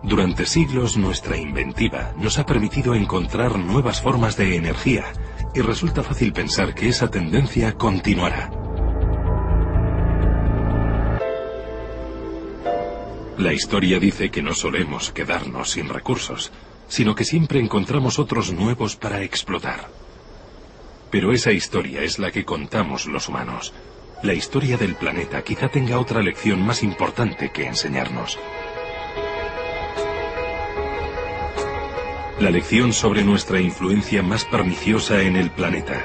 Durante 0.03 0.45
siglos 0.45 0.97
nuestra 0.97 1.37
inventiva 1.37 2.13
nos 2.17 2.37
ha 2.37 2.45
permitido 2.45 2.93
encontrar 2.93 3.57
nuevas 3.57 4.01
formas 4.01 4.37
de 4.37 4.55
energía 4.55 5.05
y 5.55 5.61
resulta 5.61 6.03
fácil 6.03 6.33
pensar 6.33 6.75
que 6.75 6.89
esa 6.89 7.09
tendencia 7.09 7.73
continuará. 7.73 8.51
La 13.37 13.53
historia 13.53 13.99
dice 13.99 14.29
que 14.29 14.43
no 14.43 14.53
solemos 14.53 15.11
quedarnos 15.11 15.71
sin 15.71 15.89
recursos, 15.89 16.51
sino 16.87 17.15
que 17.15 17.25
siempre 17.25 17.59
encontramos 17.59 18.19
otros 18.19 18.53
nuevos 18.53 18.95
para 18.95 19.23
explotar. 19.23 20.02
Pero 21.13 21.31
esa 21.31 21.51
historia 21.51 22.01
es 22.01 22.17
la 22.17 22.31
que 22.31 22.43
contamos 22.43 23.05
los 23.05 23.29
humanos. 23.29 23.71
La 24.23 24.33
historia 24.33 24.77
del 24.77 24.95
planeta 24.95 25.43
quizá 25.43 25.69
tenga 25.69 25.99
otra 25.99 26.23
lección 26.23 26.65
más 26.65 26.81
importante 26.81 27.51
que 27.51 27.67
enseñarnos. 27.67 28.39
La 32.39 32.49
lección 32.49 32.93
sobre 32.93 33.23
nuestra 33.23 33.61
influencia 33.61 34.23
más 34.23 34.43
perniciosa 34.45 35.21
en 35.21 35.35
el 35.35 35.51
planeta. 35.51 36.03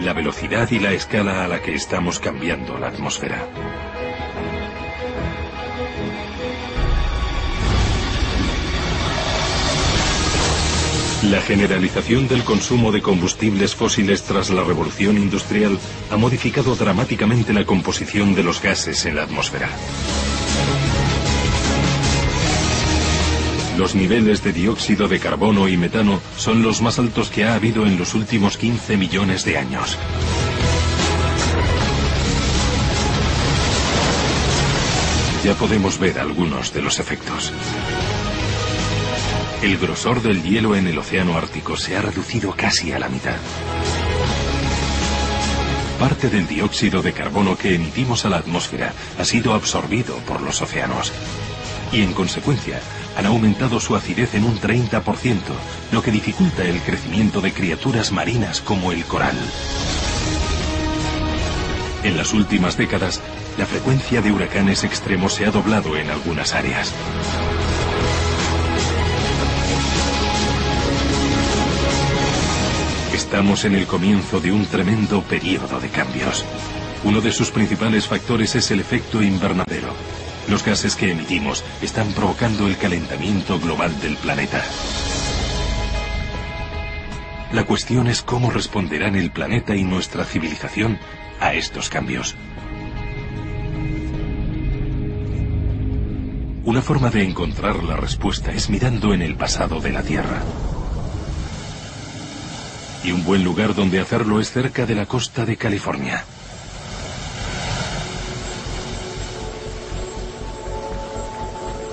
La 0.00 0.14
velocidad 0.14 0.70
y 0.70 0.78
la 0.78 0.92
escala 0.92 1.44
a 1.44 1.48
la 1.48 1.60
que 1.60 1.74
estamos 1.74 2.18
cambiando 2.18 2.78
la 2.78 2.88
atmósfera. 2.88 3.46
La 11.30 11.40
generalización 11.40 12.26
del 12.26 12.42
consumo 12.42 12.90
de 12.90 13.00
combustibles 13.00 13.76
fósiles 13.76 14.24
tras 14.24 14.50
la 14.50 14.64
revolución 14.64 15.16
industrial 15.16 15.78
ha 16.10 16.16
modificado 16.16 16.74
dramáticamente 16.74 17.52
la 17.52 17.64
composición 17.64 18.34
de 18.34 18.42
los 18.42 18.60
gases 18.60 19.06
en 19.06 19.14
la 19.14 19.22
atmósfera. 19.22 19.70
Los 23.78 23.94
niveles 23.94 24.42
de 24.42 24.52
dióxido 24.52 25.06
de 25.06 25.20
carbono 25.20 25.68
y 25.68 25.76
metano 25.76 26.20
son 26.36 26.62
los 26.62 26.82
más 26.82 26.98
altos 26.98 27.30
que 27.30 27.44
ha 27.44 27.54
habido 27.54 27.86
en 27.86 27.98
los 27.98 28.14
últimos 28.14 28.56
15 28.56 28.96
millones 28.96 29.44
de 29.44 29.58
años. 29.58 29.96
Ya 35.44 35.54
podemos 35.54 35.98
ver 35.98 36.18
algunos 36.18 36.72
de 36.72 36.82
los 36.82 36.98
efectos. 36.98 37.52
El 39.62 39.78
grosor 39.78 40.22
del 40.22 40.42
hielo 40.42 40.74
en 40.74 40.88
el 40.88 40.98
océano 40.98 41.36
Ártico 41.36 41.76
se 41.76 41.96
ha 41.96 42.02
reducido 42.02 42.50
casi 42.50 42.90
a 42.90 42.98
la 42.98 43.08
mitad. 43.08 43.36
Parte 46.00 46.28
del 46.28 46.48
dióxido 46.48 47.00
de 47.00 47.12
carbono 47.12 47.56
que 47.56 47.76
emitimos 47.76 48.24
a 48.24 48.28
la 48.28 48.38
atmósfera 48.38 48.92
ha 49.20 49.24
sido 49.24 49.54
absorbido 49.54 50.16
por 50.26 50.40
los 50.40 50.60
océanos. 50.60 51.12
y 51.92 52.00
en 52.00 52.12
consecuencia 52.14 52.80
han 53.16 53.26
aumentado 53.26 53.78
su 53.78 53.94
acidez 53.94 54.34
en 54.34 54.44
un 54.44 54.58
30%, 54.58 55.02
lo 55.92 56.02
que 56.02 56.10
dificulta 56.10 56.64
el 56.64 56.80
crecimiento 56.80 57.40
de 57.40 57.52
criaturas 57.52 58.10
marinas 58.10 58.62
como 58.62 58.90
el 58.92 59.04
coral. 59.04 59.36
En 62.02 62.16
las 62.16 62.32
últimas 62.32 62.76
décadas, 62.76 63.20
la 63.58 63.66
frecuencia 63.66 64.22
de 64.22 64.32
huracanes 64.32 64.82
extremos 64.82 65.34
se 65.34 65.44
ha 65.44 65.50
doblado 65.50 65.96
en 65.96 66.10
algunas 66.10 66.54
áreas. 66.54 66.92
Estamos 73.32 73.64
en 73.64 73.74
el 73.76 73.86
comienzo 73.86 74.40
de 74.40 74.52
un 74.52 74.66
tremendo 74.66 75.22
periodo 75.22 75.80
de 75.80 75.88
cambios. 75.88 76.44
Uno 77.02 77.22
de 77.22 77.32
sus 77.32 77.50
principales 77.50 78.06
factores 78.06 78.54
es 78.56 78.70
el 78.70 78.80
efecto 78.80 79.22
invernadero. 79.22 79.88
Los 80.48 80.62
gases 80.62 80.96
que 80.96 81.12
emitimos 81.12 81.64
están 81.80 82.12
provocando 82.12 82.66
el 82.66 82.76
calentamiento 82.76 83.58
global 83.58 83.98
del 84.02 84.18
planeta. 84.18 84.62
La 87.54 87.64
cuestión 87.64 88.06
es 88.06 88.20
cómo 88.20 88.50
responderán 88.50 89.16
el 89.16 89.30
planeta 89.30 89.74
y 89.74 89.82
nuestra 89.82 90.26
civilización 90.26 90.98
a 91.40 91.54
estos 91.54 91.88
cambios. 91.88 92.36
Una 96.66 96.82
forma 96.82 97.08
de 97.08 97.22
encontrar 97.22 97.82
la 97.82 97.96
respuesta 97.96 98.52
es 98.52 98.68
mirando 98.68 99.14
en 99.14 99.22
el 99.22 99.36
pasado 99.36 99.80
de 99.80 99.90
la 99.90 100.02
Tierra. 100.02 100.42
Y 103.04 103.10
un 103.10 103.24
buen 103.24 103.42
lugar 103.42 103.74
donde 103.74 104.00
hacerlo 104.00 104.40
es 104.40 104.50
cerca 104.50 104.86
de 104.86 104.94
la 104.94 105.06
costa 105.06 105.44
de 105.44 105.56
California. 105.56 106.24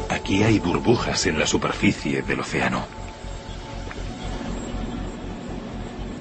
Aquí 0.09 0.43
hay 0.43 0.59
burbujas 0.59 1.25
en 1.25 1.39
la 1.39 1.47
superficie 1.47 2.21
del 2.21 2.41
océano. 2.41 2.85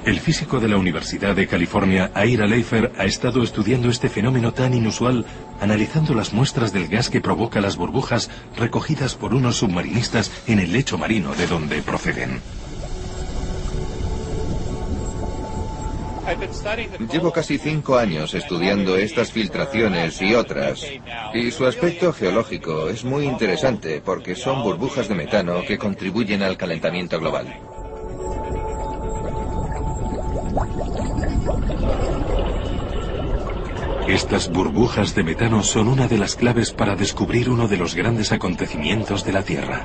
El 0.09 0.20
físico 0.20 0.59
de 0.59 0.68
la 0.68 0.78
Universidad 0.78 1.36
de 1.36 1.47
California, 1.47 2.11
Ira 2.24 2.47
Leifer, 2.47 2.93
ha 2.97 3.05
estado 3.05 3.43
estudiando 3.43 3.91
este 3.91 4.09
fenómeno 4.09 4.55
tan 4.55 4.72
inusual, 4.72 5.26
analizando 5.61 6.14
las 6.14 6.32
muestras 6.32 6.72
del 6.72 6.89
gas 6.89 7.11
que 7.11 7.20
provoca 7.20 7.61
las 7.61 7.76
burbujas 7.76 8.30
recogidas 8.57 9.16
por 9.16 9.34
unos 9.34 9.57
submarinistas 9.57 10.32
en 10.47 10.61
el 10.61 10.72
lecho 10.72 10.97
marino 10.97 11.34
de 11.34 11.47
donde 11.47 11.82
proceden. 11.82 12.41
Llevo 17.10 17.32
casi 17.32 17.58
cinco 17.58 17.96
años 17.96 18.34
estudiando 18.34 18.96
estas 18.96 19.32
filtraciones 19.32 20.20
y 20.20 20.34
otras, 20.34 20.84
y 21.32 21.50
su 21.50 21.66
aspecto 21.66 22.12
geológico 22.12 22.88
es 22.88 23.04
muy 23.04 23.24
interesante 23.24 24.02
porque 24.04 24.34
son 24.34 24.62
burbujas 24.62 25.08
de 25.08 25.14
metano 25.14 25.62
que 25.66 25.78
contribuyen 25.78 26.42
al 26.42 26.56
calentamiento 26.56 27.18
global. 27.18 27.58
Estas 34.08 34.50
burbujas 34.50 35.14
de 35.14 35.22
metano 35.22 35.62
son 35.62 35.88
una 35.88 36.08
de 36.08 36.18
las 36.18 36.34
claves 36.34 36.72
para 36.72 36.96
descubrir 36.96 37.50
uno 37.50 37.68
de 37.68 37.76
los 37.76 37.94
grandes 37.94 38.32
acontecimientos 38.32 39.24
de 39.24 39.32
la 39.32 39.42
Tierra. 39.42 39.84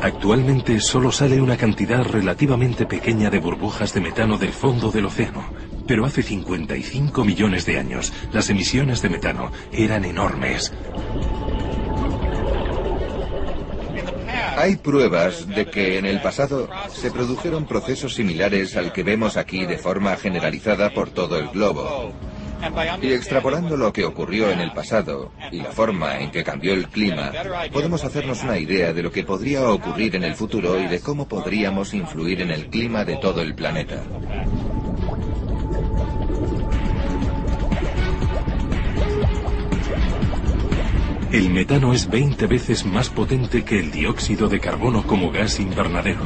Actualmente 0.00 0.80
solo 0.80 1.10
sale 1.10 1.40
una 1.40 1.56
cantidad 1.56 2.04
relativamente 2.04 2.86
pequeña 2.86 3.30
de 3.30 3.40
burbujas 3.40 3.92
de 3.94 4.00
metano 4.00 4.38
del 4.38 4.52
fondo 4.52 4.92
del 4.92 5.06
océano, 5.06 5.44
pero 5.86 6.06
hace 6.06 6.22
55 6.22 7.24
millones 7.24 7.66
de 7.66 7.78
años 7.78 8.12
las 8.32 8.48
emisiones 8.48 9.02
de 9.02 9.08
metano 9.08 9.50
eran 9.72 10.04
enormes. 10.04 10.72
Hay 14.56 14.76
pruebas 14.76 15.46
de 15.48 15.66
que 15.66 15.98
en 15.98 16.06
el 16.06 16.20
pasado 16.20 16.68
se 16.92 17.10
produjeron 17.10 17.64
procesos 17.64 18.14
similares 18.14 18.76
al 18.76 18.92
que 18.92 19.02
vemos 19.02 19.36
aquí 19.36 19.66
de 19.66 19.78
forma 19.78 20.16
generalizada 20.16 20.90
por 20.90 21.10
todo 21.10 21.38
el 21.38 21.48
globo. 21.48 22.12
Y 23.02 23.12
extrapolando 23.12 23.76
lo 23.76 23.92
que 23.92 24.04
ocurrió 24.04 24.50
en 24.50 24.60
el 24.60 24.72
pasado 24.72 25.32
y 25.50 25.58
la 25.58 25.70
forma 25.70 26.18
en 26.18 26.30
que 26.30 26.44
cambió 26.44 26.74
el 26.74 26.88
clima, 26.88 27.32
podemos 27.72 28.04
hacernos 28.04 28.42
una 28.42 28.58
idea 28.58 28.92
de 28.92 29.02
lo 29.02 29.12
que 29.12 29.24
podría 29.24 29.70
ocurrir 29.70 30.16
en 30.16 30.24
el 30.24 30.34
futuro 30.34 30.80
y 30.80 30.86
de 30.86 31.00
cómo 31.00 31.28
podríamos 31.28 31.94
influir 31.94 32.42
en 32.42 32.50
el 32.50 32.66
clima 32.68 33.04
de 33.04 33.16
todo 33.16 33.42
el 33.42 33.54
planeta. 33.54 34.02
El 41.30 41.50
metano 41.50 41.92
es 41.92 42.08
20 42.08 42.46
veces 42.46 42.86
más 42.86 43.10
potente 43.10 43.62
que 43.62 43.78
el 43.78 43.90
dióxido 43.90 44.48
de 44.48 44.60
carbono 44.60 45.06
como 45.06 45.30
gas 45.30 45.60
invernadero. 45.60 46.22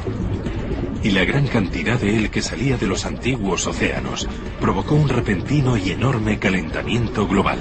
Y 1.03 1.11
la 1.11 1.24
gran 1.24 1.48
cantidad 1.48 1.98
de 1.98 2.16
él 2.16 2.30
que 2.30 2.42
salía 2.42 2.76
de 2.76 2.86
los 2.86 3.05
antiguos 3.07 3.66
océanos 3.66 4.28
provocó 4.61 4.94
un 4.94 5.09
repentino 5.09 5.76
y 5.76 5.90
enorme 5.90 6.38
calentamiento 6.38 7.26
global. 7.26 7.59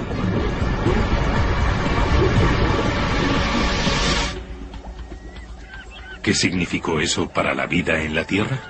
¿Qué 6.22 6.34
significó 6.34 7.00
eso 7.00 7.28
para 7.28 7.52
la 7.52 7.66
vida 7.66 8.00
en 8.00 8.14
la 8.14 8.24
Tierra? 8.24 8.60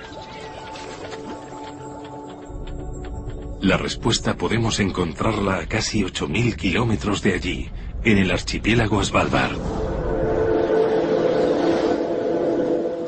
La 3.61 3.77
respuesta 3.77 4.35
podemos 4.35 4.79
encontrarla 4.79 5.59
a 5.59 5.67
casi 5.67 6.01
8.000 6.01 6.55
kilómetros 6.55 7.21
de 7.21 7.33
allí, 7.35 7.69
en 8.03 8.17
el 8.17 8.31
archipiélago 8.31 9.03
Svalbard. 9.03 9.72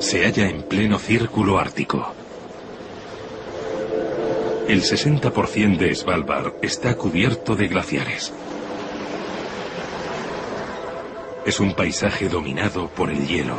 Se 0.05 0.23
halla 0.23 0.47
en 0.47 0.61
pleno 0.61 0.99
círculo 0.99 1.57
ártico. 1.57 2.13
El 4.67 4.83
60% 4.83 5.77
de 5.77 5.95
Svalbard 5.95 6.53
está 6.61 6.95
cubierto 6.95 7.55
de 7.55 7.67
glaciares. 7.67 8.31
Es 11.43 11.59
un 11.59 11.73
paisaje 11.73 12.29
dominado 12.29 12.87
por 12.89 13.09
el 13.09 13.25
hielo. 13.25 13.55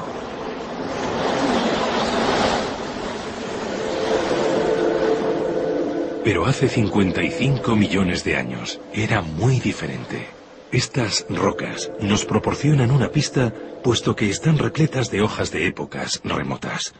Pero 6.22 6.46
hace 6.46 6.68
55 6.68 7.74
millones 7.74 8.22
de 8.22 8.36
años 8.36 8.80
era 8.92 9.20
muy 9.20 9.58
diferente. 9.58 10.35
Estas 10.72 11.26
rocas 11.30 11.92
nos 12.00 12.24
proporcionan 12.24 12.90
una 12.90 13.08
pista 13.08 13.52
puesto 13.84 14.16
que 14.16 14.28
están 14.28 14.58
repletas 14.58 15.10
de 15.10 15.22
hojas 15.22 15.52
de 15.52 15.66
épocas 15.66 16.20
remotas. 16.24 16.92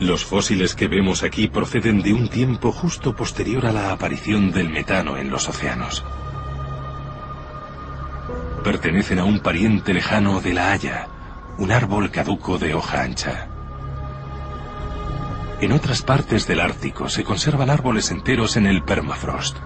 Los 0.00 0.24
fósiles 0.24 0.74
que 0.74 0.88
vemos 0.88 1.22
aquí 1.22 1.46
proceden 1.46 2.02
de 2.02 2.12
un 2.12 2.28
tiempo 2.28 2.72
justo 2.72 3.14
posterior 3.14 3.64
a 3.66 3.72
la 3.72 3.92
aparición 3.92 4.50
del 4.50 4.68
metano 4.68 5.16
en 5.16 5.30
los 5.30 5.48
océanos. 5.48 6.04
Pertenecen 8.64 9.20
a 9.20 9.24
un 9.24 9.38
pariente 9.40 9.94
lejano 9.94 10.40
de 10.40 10.54
la 10.54 10.72
haya, 10.72 11.06
un 11.56 11.70
árbol 11.70 12.10
caduco 12.10 12.58
de 12.58 12.74
hoja 12.74 13.02
ancha. 13.02 13.51
En 15.62 15.70
otras 15.70 16.02
partes 16.02 16.48
del 16.48 16.58
Ártico 16.58 17.08
se 17.08 17.22
conservan 17.22 17.70
árboles 17.70 18.10
enteros 18.10 18.56
en 18.56 18.66
el 18.66 18.82
permafrost. 18.82 19.56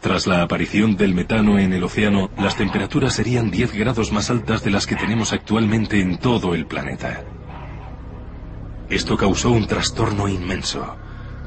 Tras 0.00 0.26
la 0.26 0.42
aparición 0.42 0.96
del 0.96 1.14
metano 1.14 1.60
en 1.60 1.72
el 1.72 1.84
océano, 1.84 2.28
las 2.36 2.56
temperaturas 2.56 3.14
serían 3.14 3.52
10 3.52 3.72
grados 3.74 4.10
más 4.10 4.28
altas 4.28 4.64
de 4.64 4.72
las 4.72 4.88
que 4.88 4.96
tenemos 4.96 5.32
actualmente 5.32 6.00
en 6.00 6.18
todo 6.18 6.56
el 6.56 6.66
planeta. 6.66 7.22
Esto 8.90 9.16
causó 9.16 9.52
un 9.52 9.68
trastorno 9.68 10.26
inmenso. 10.26 10.96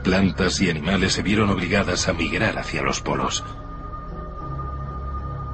Plantas 0.02 0.62
y 0.62 0.70
animales 0.70 1.12
se 1.12 1.24
vieron 1.24 1.50
obligadas 1.50 2.08
a 2.08 2.14
migrar 2.14 2.58
hacia 2.58 2.82
los 2.84 3.02
polos. 3.02 3.44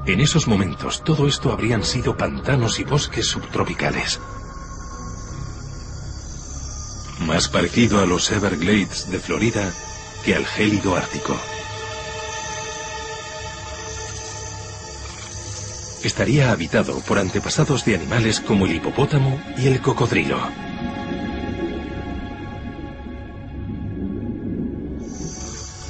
En 0.07 0.21
esos 0.21 0.47
momentos 0.47 1.03
todo 1.03 1.27
esto 1.27 1.51
habrían 1.51 1.83
sido 1.83 2.15
pantanos 2.15 2.79
y 2.79 2.83
bosques 2.83 3.27
subtropicales. 3.27 4.19
Más 7.21 7.47
parecido 7.47 7.99
a 7.99 8.05
los 8.05 8.31
Everglades 8.31 9.09
de 9.09 9.19
Florida 9.19 9.73
que 10.23 10.35
al 10.35 10.45
gélido 10.45 10.95
ártico. 10.95 11.35
Estaría 16.03 16.51
habitado 16.51 16.99
por 16.99 17.17
antepasados 17.17 17.83
de 17.83 17.95
animales 17.95 18.39
como 18.39 18.67
el 18.67 18.75
hipopótamo 18.75 19.41
y 19.57 19.67
el 19.67 19.81
cocodrilo. 19.81 20.37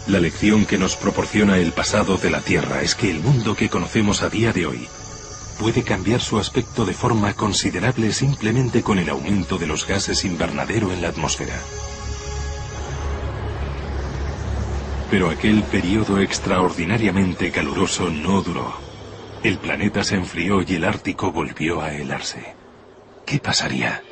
La 0.07 0.19
lección 0.19 0.65
que 0.65 0.77
nos 0.77 0.95
proporciona 0.95 1.57
el 1.57 1.71
pasado 1.71 2.17
de 2.17 2.29
la 2.29 2.41
Tierra 2.41 2.83
es 2.83 2.93
que 2.93 3.09
el 3.09 3.21
mundo 3.21 3.55
que 3.55 3.69
conocemos 3.69 4.21
a 4.21 4.29
día 4.29 4.53
de 4.53 4.67
hoy 4.67 4.87
puede 5.59 5.81
cambiar 5.81 6.21
su 6.21 6.37
aspecto 6.37 6.85
de 6.85 6.93
forma 6.93 7.33
considerable 7.33 8.13
simplemente 8.13 8.83
con 8.83 8.99
el 8.99 9.09
aumento 9.09 9.57
de 9.57 9.65
los 9.65 9.87
gases 9.87 10.23
invernadero 10.23 10.91
en 10.91 11.01
la 11.01 11.07
atmósfera. 11.07 11.59
Pero 15.09 15.31
aquel 15.31 15.63
periodo 15.63 16.19
extraordinariamente 16.19 17.51
caluroso 17.51 18.09
no 18.11 18.43
duró. 18.43 18.75
El 19.41 19.57
planeta 19.57 20.03
se 20.03 20.15
enfrió 20.15 20.61
y 20.61 20.75
el 20.75 20.83
Ártico 20.83 21.31
volvió 21.31 21.81
a 21.81 21.93
helarse. 21.93 22.53
¿Qué 23.25 23.39
pasaría? 23.39 24.03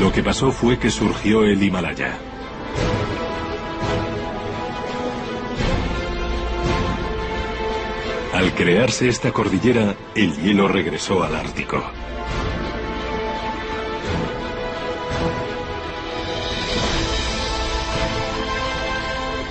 Lo 0.00 0.12
que 0.12 0.22
pasó 0.22 0.50
fue 0.50 0.78
que 0.78 0.90
surgió 0.90 1.44
el 1.44 1.62
Himalaya. 1.62 2.18
Al 8.32 8.52
crearse 8.54 9.08
esta 9.08 9.30
cordillera, 9.30 9.94
el 10.16 10.36
hielo 10.36 10.66
regresó 10.66 11.22
al 11.22 11.36
Ártico. 11.36 11.82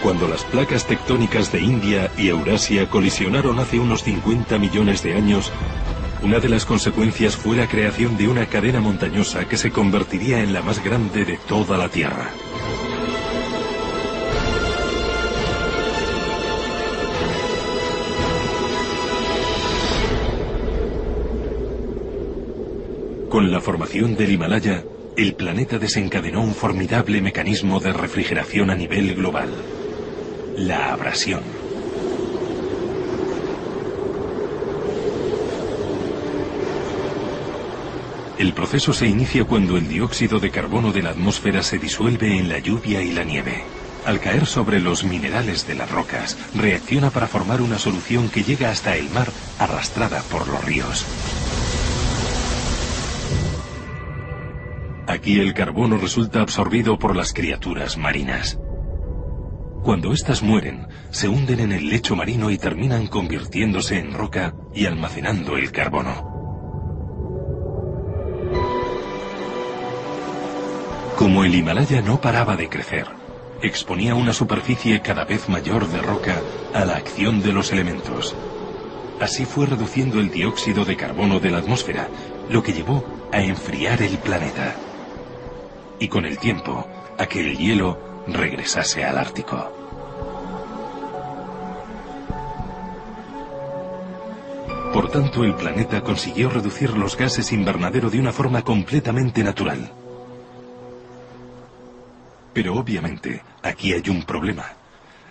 Cuando 0.04 0.28
las 0.28 0.44
placas 0.44 0.86
tectónicas 0.86 1.54
de 1.54 1.62
India 1.62 2.12
y 2.18 2.28
Eurasia 2.28 2.90
colisionaron 2.90 3.58
hace 3.60 3.80
unos 3.80 4.04
50 4.04 4.60
millones 4.60 5.02
de 5.02 5.14
años, 5.14 5.50
una 6.24 6.40
de 6.40 6.48
las 6.48 6.66
consecuencias 6.66 7.36
fue 7.36 7.58
la 7.58 7.68
creación 7.68 8.16
de 8.18 8.30
una 8.30 8.46
cadena 8.46 8.80
montañosa 8.80 9.46
que 9.48 9.58
se 9.58 9.72
convertiría 9.72 10.42
en 10.42 10.54
la 10.54 10.62
más 10.62 10.82
grande 10.84 11.26
de 11.26 11.38
toda 11.38 11.78
la 11.78 11.90
Tierra. 11.90 12.32
Con 23.30 23.52
la 23.52 23.60
formación 23.60 24.16
del 24.16 24.32
Himalaya, 24.32 24.86
el 25.18 25.36
planeta 25.36 25.78
desencadenó 25.78 26.42
un 26.42 26.54
formidable 26.54 27.22
mecanismo 27.22 27.80
de 27.80 27.92
refrigeración 27.92 28.70
a 28.70 28.76
nivel 28.76 29.14
global, 29.16 29.50
la 30.56 30.94
abrasión. 30.94 31.42
El 38.44 38.52
proceso 38.52 38.92
se 38.92 39.08
inicia 39.08 39.46
cuando 39.46 39.78
el 39.78 39.88
dióxido 39.88 40.38
de 40.38 40.52
carbono 40.52 40.92
de 40.92 41.02
la 41.02 41.12
atmósfera 41.12 41.64
se 41.64 41.80
disuelve 41.80 42.38
en 42.38 42.50
la 42.50 42.60
lluvia 42.60 43.02
y 43.02 43.14
la 43.14 43.24
nieve. 43.24 43.64
Al 44.06 44.20
caer 44.20 44.48
sobre 44.48 44.82
los 44.82 45.06
minerales 45.06 45.66
de 45.66 45.76
las 45.76 45.90
rocas, 45.90 46.38
reacciona 46.54 47.10
para 47.10 47.30
formar 47.30 47.62
una 47.62 47.80
solución 47.80 48.28
que 48.28 48.44
llega 48.44 48.70
hasta 48.70 48.98
el 48.98 49.10
mar 49.12 49.30
arrastrada 49.60 50.22
por 50.24 50.46
los 50.50 50.62
ríos. 50.66 51.06
Aquí 55.08 55.40
el 55.40 55.54
carbono 55.54 55.96
resulta 55.96 56.42
absorbido 56.42 57.00
por 57.00 57.16
las 57.16 57.32
criaturas 57.32 57.98
marinas. 57.98 58.60
Cuando 59.84 60.12
éstas 60.12 60.44
mueren, 60.44 60.88
se 61.12 61.30
hunden 61.30 61.62
en 61.62 61.72
el 61.72 61.88
lecho 61.88 62.18
marino 62.18 62.52
y 62.52 62.58
terminan 62.58 63.08
convirtiéndose 63.08 64.00
en 64.00 64.12
roca 64.12 64.54
y 64.76 64.86
almacenando 64.86 65.56
el 65.56 65.72
carbono. 65.72 66.33
El 71.54 71.60
Himalaya 71.60 72.02
no 72.02 72.20
paraba 72.20 72.56
de 72.56 72.68
crecer, 72.68 73.06
exponía 73.62 74.16
una 74.16 74.34
superficie 74.34 75.02
cada 75.02 75.24
vez 75.24 75.50
mayor 75.50 75.88
de 75.88 76.02
roca 76.02 76.42
a 76.74 76.84
la 76.84 76.96
acción 76.96 77.44
de 77.44 77.54
los 77.54 77.72
elementos. 77.72 78.36
Así 79.20 79.46
fue 79.46 79.68
reduciendo 79.68 80.20
el 80.20 80.32
dióxido 80.32 80.84
de 80.84 80.98
carbono 80.98 81.40
de 81.40 81.52
la 81.52 81.60
atmósfera, 81.60 82.08
lo 82.50 82.64
que 82.64 82.74
llevó 82.74 83.06
a 83.32 83.44
enfriar 83.44 84.02
el 84.02 84.18
planeta. 84.18 84.74
Y 86.00 86.08
con 86.08 86.26
el 86.26 86.40
tiempo, 86.40 86.88
a 87.20 87.28
que 87.28 87.42
el 87.42 87.56
hielo 87.56 88.00
regresase 88.26 89.06
al 89.06 89.20
Ártico. 89.20 89.72
Por 94.92 95.12
tanto, 95.12 95.44
el 95.44 95.54
planeta 95.54 96.02
consiguió 96.02 96.50
reducir 96.50 96.98
los 96.98 97.16
gases 97.16 97.52
invernadero 97.54 98.10
de 98.10 98.20
una 98.20 98.32
forma 98.32 98.64
completamente 98.64 99.44
natural. 99.44 99.92
Pero 102.54 102.76
obviamente, 102.76 103.42
aquí 103.62 103.94
hay 103.94 104.10
un 104.10 104.24
problema. 104.24 104.66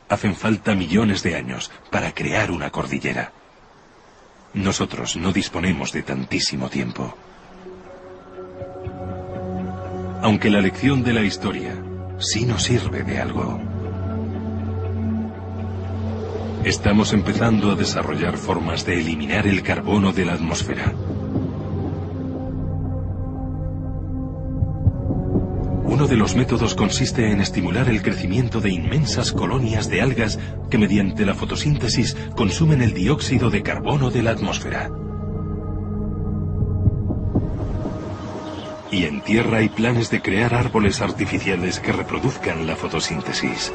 Hacen 0.09 0.35
falta 0.35 0.75
millones 0.75 1.23
de 1.23 1.37
años 1.37 1.71
para 1.91 2.13
crear 2.13 2.51
una 2.51 2.71
cordillera. 2.71 3.33
Nosotros 4.55 5.17
no 5.17 5.33
disponemos 5.33 5.93
de 5.93 6.03
tantísimo 6.03 6.69
tiempo. 6.69 7.17
Aunque 10.23 10.51
la 10.51 10.61
lección 10.61 11.03
de 11.03 11.13
la 11.13 11.23
historia 11.23 11.75
sí 12.19 12.45
nos 12.45 12.65
sirve 12.65 13.03
de 13.03 13.21
algo. 13.21 13.61
Estamos 16.65 17.13
empezando 17.13 17.73
a 17.73 17.75
desarrollar 17.75 18.37
formas 18.37 18.87
de 18.87 19.01
eliminar 19.01 19.49
el 19.49 19.63
carbono 19.63 20.13
de 20.13 20.27
la 20.27 20.35
atmósfera. 20.35 20.93
Uno 26.03 26.11
de 26.11 26.17
los 26.17 26.35
métodos 26.35 26.75
consiste 26.75 27.31
en 27.31 27.41
estimular 27.41 27.89
el 27.89 28.03
crecimiento 28.03 28.61
de 28.61 28.71
inmensas 28.71 29.31
colonias 29.31 29.89
de 29.89 30.03
algas 30.03 30.37
que 30.69 30.77
mediante 30.77 31.25
la 31.25 31.33
fotosíntesis 31.33 32.17
consumen 32.35 32.83
el 32.83 32.93
dióxido 32.93 33.51
de 33.51 33.63
carbono 33.63 34.11
de 34.11 34.23
la 34.25 34.33
atmósfera. 34.33 34.91
Y 38.91 39.05
en 39.05 39.21
tierra 39.21 39.59
hay 39.59 39.69
planes 39.69 40.11
de 40.11 40.21
crear 40.21 40.55
árboles 40.55 41.01
artificiales 41.01 41.79
que 41.79 41.93
reproduzcan 41.93 42.67
la 42.67 42.75
fotosíntesis. 42.75 43.73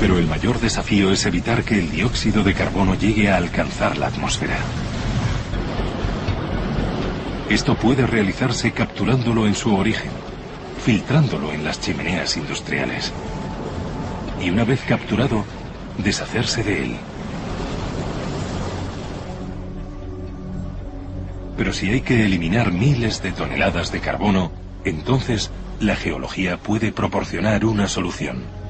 Pero 0.00 0.18
el 0.18 0.26
mayor 0.26 0.58
desafío 0.58 1.12
es 1.12 1.26
evitar 1.26 1.64
que 1.64 1.78
el 1.78 1.90
dióxido 1.90 2.44
de 2.44 2.54
carbono 2.54 2.94
llegue 2.94 3.28
a 3.28 3.36
alcanzar 3.36 3.98
la 3.98 4.06
atmósfera. 4.06 4.56
Esto 7.54 7.76
puede 7.76 8.04
realizarse 8.04 8.72
capturándolo 8.72 9.46
en 9.46 9.54
su 9.54 9.76
origen, 9.76 10.10
filtrándolo 10.84 11.52
en 11.52 11.62
las 11.62 11.80
chimeneas 11.80 12.36
industriales. 12.36 13.12
Y 14.42 14.50
una 14.50 14.64
vez 14.64 14.80
capturado, 14.80 15.44
deshacerse 15.96 16.64
de 16.64 16.82
él. 16.82 16.96
Pero 21.56 21.72
si 21.72 21.90
hay 21.90 22.00
que 22.00 22.24
eliminar 22.24 22.72
miles 22.72 23.22
de 23.22 23.30
toneladas 23.30 23.92
de 23.92 24.00
carbono, 24.00 24.50
entonces 24.84 25.52
la 25.78 25.94
geología 25.94 26.56
puede 26.56 26.90
proporcionar 26.90 27.64
una 27.66 27.86
solución. 27.86 28.63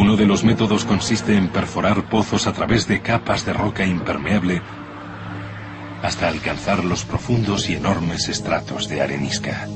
Uno 0.00 0.16
de 0.16 0.24
los 0.24 0.44
métodos 0.44 0.86
consiste 0.86 1.36
en 1.36 1.48
perforar 1.48 2.08
pozos 2.08 2.46
a 2.46 2.54
través 2.54 2.88
de 2.88 3.02
capas 3.02 3.44
de 3.44 3.52
roca 3.52 3.84
impermeable 3.84 4.62
hasta 6.02 6.26
alcanzar 6.26 6.86
los 6.86 7.04
profundos 7.04 7.68
y 7.68 7.74
enormes 7.74 8.30
estratos 8.30 8.88
de 8.88 9.02
arenisca. 9.02 9.68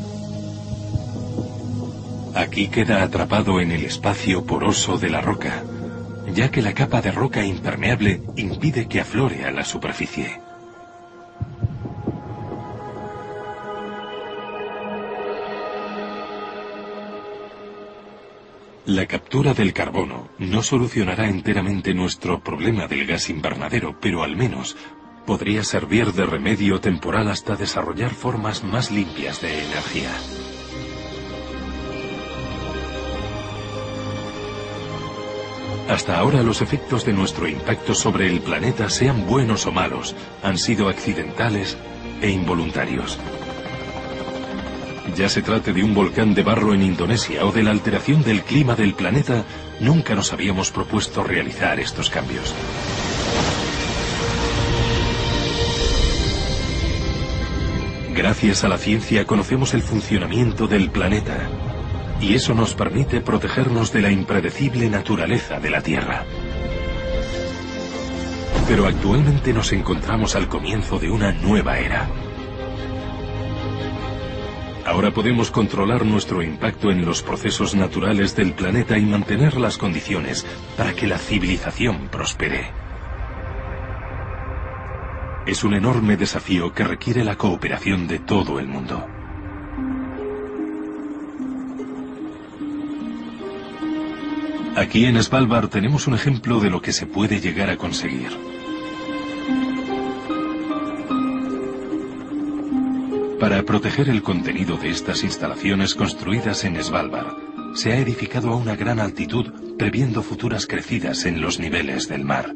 Aquí 2.34 2.68
queda 2.68 3.02
atrapado 3.02 3.60
en 3.60 3.70
el 3.70 3.84
espacio 3.84 4.46
poroso 4.46 4.96
de 4.96 5.10
la 5.10 5.20
roca, 5.20 5.62
ya 6.32 6.50
que 6.50 6.62
la 6.62 6.72
capa 6.72 7.02
de 7.02 7.12
roca 7.12 7.44
impermeable 7.44 8.22
impide 8.36 8.88
que 8.88 9.00
aflore 9.02 9.44
a 9.44 9.50
la 9.50 9.62
superficie. 9.62 10.40
La 18.94 19.06
captura 19.06 19.54
del 19.54 19.72
carbono 19.72 20.28
no 20.38 20.62
solucionará 20.62 21.28
enteramente 21.28 21.92
nuestro 21.94 22.44
problema 22.44 22.86
del 22.86 23.08
gas 23.08 23.28
invernadero, 23.28 23.98
pero 24.00 24.22
al 24.22 24.36
menos 24.36 24.76
podría 25.26 25.64
servir 25.64 26.12
de 26.12 26.24
remedio 26.24 26.80
temporal 26.80 27.28
hasta 27.28 27.56
desarrollar 27.56 28.12
formas 28.12 28.62
más 28.62 28.92
limpias 28.92 29.42
de 29.42 29.64
energía. 29.64 30.10
Hasta 35.88 36.16
ahora 36.16 36.44
los 36.44 36.62
efectos 36.62 37.04
de 37.04 37.14
nuestro 37.14 37.48
impacto 37.48 37.96
sobre 37.96 38.28
el 38.28 38.42
planeta, 38.42 38.88
sean 38.90 39.26
buenos 39.26 39.66
o 39.66 39.72
malos, 39.72 40.14
han 40.40 40.56
sido 40.56 40.88
accidentales 40.88 41.76
e 42.22 42.30
involuntarios 42.30 43.18
ya 45.16 45.28
se 45.28 45.42
trate 45.42 45.72
de 45.72 45.84
un 45.84 45.94
volcán 45.94 46.34
de 46.34 46.42
barro 46.42 46.74
en 46.74 46.82
Indonesia 46.82 47.44
o 47.44 47.52
de 47.52 47.62
la 47.62 47.70
alteración 47.70 48.22
del 48.22 48.42
clima 48.42 48.74
del 48.74 48.94
planeta, 48.94 49.44
nunca 49.80 50.14
nos 50.14 50.32
habíamos 50.32 50.70
propuesto 50.70 51.22
realizar 51.22 51.78
estos 51.78 52.10
cambios. 52.10 52.54
Gracias 58.14 58.64
a 58.64 58.68
la 58.68 58.78
ciencia 58.78 59.26
conocemos 59.26 59.74
el 59.74 59.82
funcionamiento 59.82 60.68
del 60.68 60.90
planeta 60.90 61.48
y 62.20 62.34
eso 62.34 62.54
nos 62.54 62.74
permite 62.74 63.20
protegernos 63.20 63.92
de 63.92 64.02
la 64.02 64.10
impredecible 64.10 64.88
naturaleza 64.88 65.58
de 65.58 65.70
la 65.70 65.82
Tierra. 65.82 66.24
Pero 68.68 68.86
actualmente 68.86 69.52
nos 69.52 69.72
encontramos 69.72 70.36
al 70.36 70.48
comienzo 70.48 70.98
de 70.98 71.10
una 71.10 71.32
nueva 71.32 71.78
era. 71.78 72.08
Ahora 74.86 75.12
podemos 75.12 75.50
controlar 75.50 76.04
nuestro 76.04 76.42
impacto 76.42 76.90
en 76.90 77.04
los 77.04 77.22
procesos 77.22 77.74
naturales 77.74 78.36
del 78.36 78.52
planeta 78.52 78.98
y 78.98 79.06
mantener 79.06 79.56
las 79.56 79.78
condiciones 79.78 80.44
para 80.76 80.92
que 80.92 81.06
la 81.06 81.18
civilización 81.18 82.08
prospere. 82.08 82.70
Es 85.46 85.64
un 85.64 85.74
enorme 85.74 86.16
desafío 86.16 86.72
que 86.72 86.84
requiere 86.84 87.24
la 87.24 87.36
cooperación 87.36 88.06
de 88.06 88.18
todo 88.18 88.58
el 88.58 88.68
mundo. 88.68 89.06
Aquí 94.76 95.06
en 95.06 95.22
Svalbard 95.22 95.68
tenemos 95.68 96.06
un 96.08 96.14
ejemplo 96.14 96.60
de 96.60 96.68
lo 96.68 96.82
que 96.82 96.92
se 96.92 97.06
puede 97.06 97.40
llegar 97.40 97.70
a 97.70 97.76
conseguir. 97.76 98.32
Para 103.44 103.62
proteger 103.62 104.08
el 104.08 104.22
contenido 104.22 104.78
de 104.78 104.88
estas 104.88 105.22
instalaciones 105.22 105.94
construidas 105.94 106.64
en 106.64 106.82
Svalbard, 106.82 107.74
se 107.74 107.92
ha 107.92 107.98
edificado 107.98 108.48
a 108.48 108.56
una 108.56 108.74
gran 108.74 108.98
altitud 108.98 109.76
previendo 109.76 110.22
futuras 110.22 110.66
crecidas 110.66 111.26
en 111.26 111.42
los 111.42 111.60
niveles 111.60 112.08
del 112.08 112.24
mar. 112.24 112.54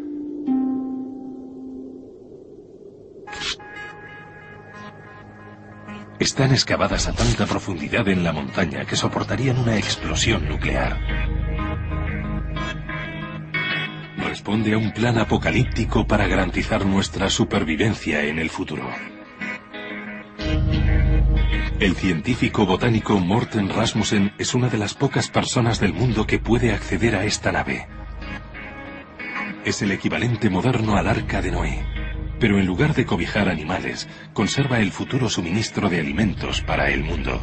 Están 6.19 6.53
excavadas 6.53 7.07
a 7.07 7.13
tanta 7.13 7.45
profundidad 7.45 8.09
en 8.09 8.25
la 8.25 8.33
montaña 8.33 8.87
que 8.87 8.97
soportarían 8.97 9.59
una 9.59 9.77
explosión 9.77 10.49
nuclear. 10.49 10.99
Responde 14.17 14.73
a 14.73 14.79
un 14.79 14.95
plan 14.95 15.19
apocalíptico 15.19 16.07
para 16.07 16.27
garantizar 16.27 16.87
nuestra 16.87 17.29
supervivencia 17.29 18.25
en 18.25 18.39
el 18.39 18.49
futuro. 18.49 18.89
El 21.81 21.95
científico 21.95 22.67
botánico 22.67 23.19
Morten 23.21 23.69
Rasmussen 23.69 24.33
es 24.39 24.55
una 24.55 24.69
de 24.69 24.79
las 24.79 24.95
pocas 24.95 25.29
personas 25.29 25.79
del 25.81 25.95
mundo 25.95 26.27
que 26.27 26.39
puede 26.39 26.73
acceder 26.73 27.15
a 27.15 27.25
esta 27.25 27.53
nave. 27.53 27.87
Es 29.65 29.83
el 29.83 29.93
equivalente 29.93 30.51
moderno 30.51 30.97
al 30.97 31.07
arca 31.07 31.41
de 31.41 31.51
Noé 31.51 31.99
pero 32.39 32.59
en 32.59 32.67
lugar 32.67 32.95
de 32.95 33.05
cobijar 33.05 33.49
animales, 33.49 34.09
conserva 34.33 34.81
el 34.81 34.93
futuro 34.93 35.29
suministro 35.29 35.89
de 35.89 36.01
alimentos 36.01 36.63
para 36.63 36.91
el 36.91 37.03
mundo. 37.03 37.41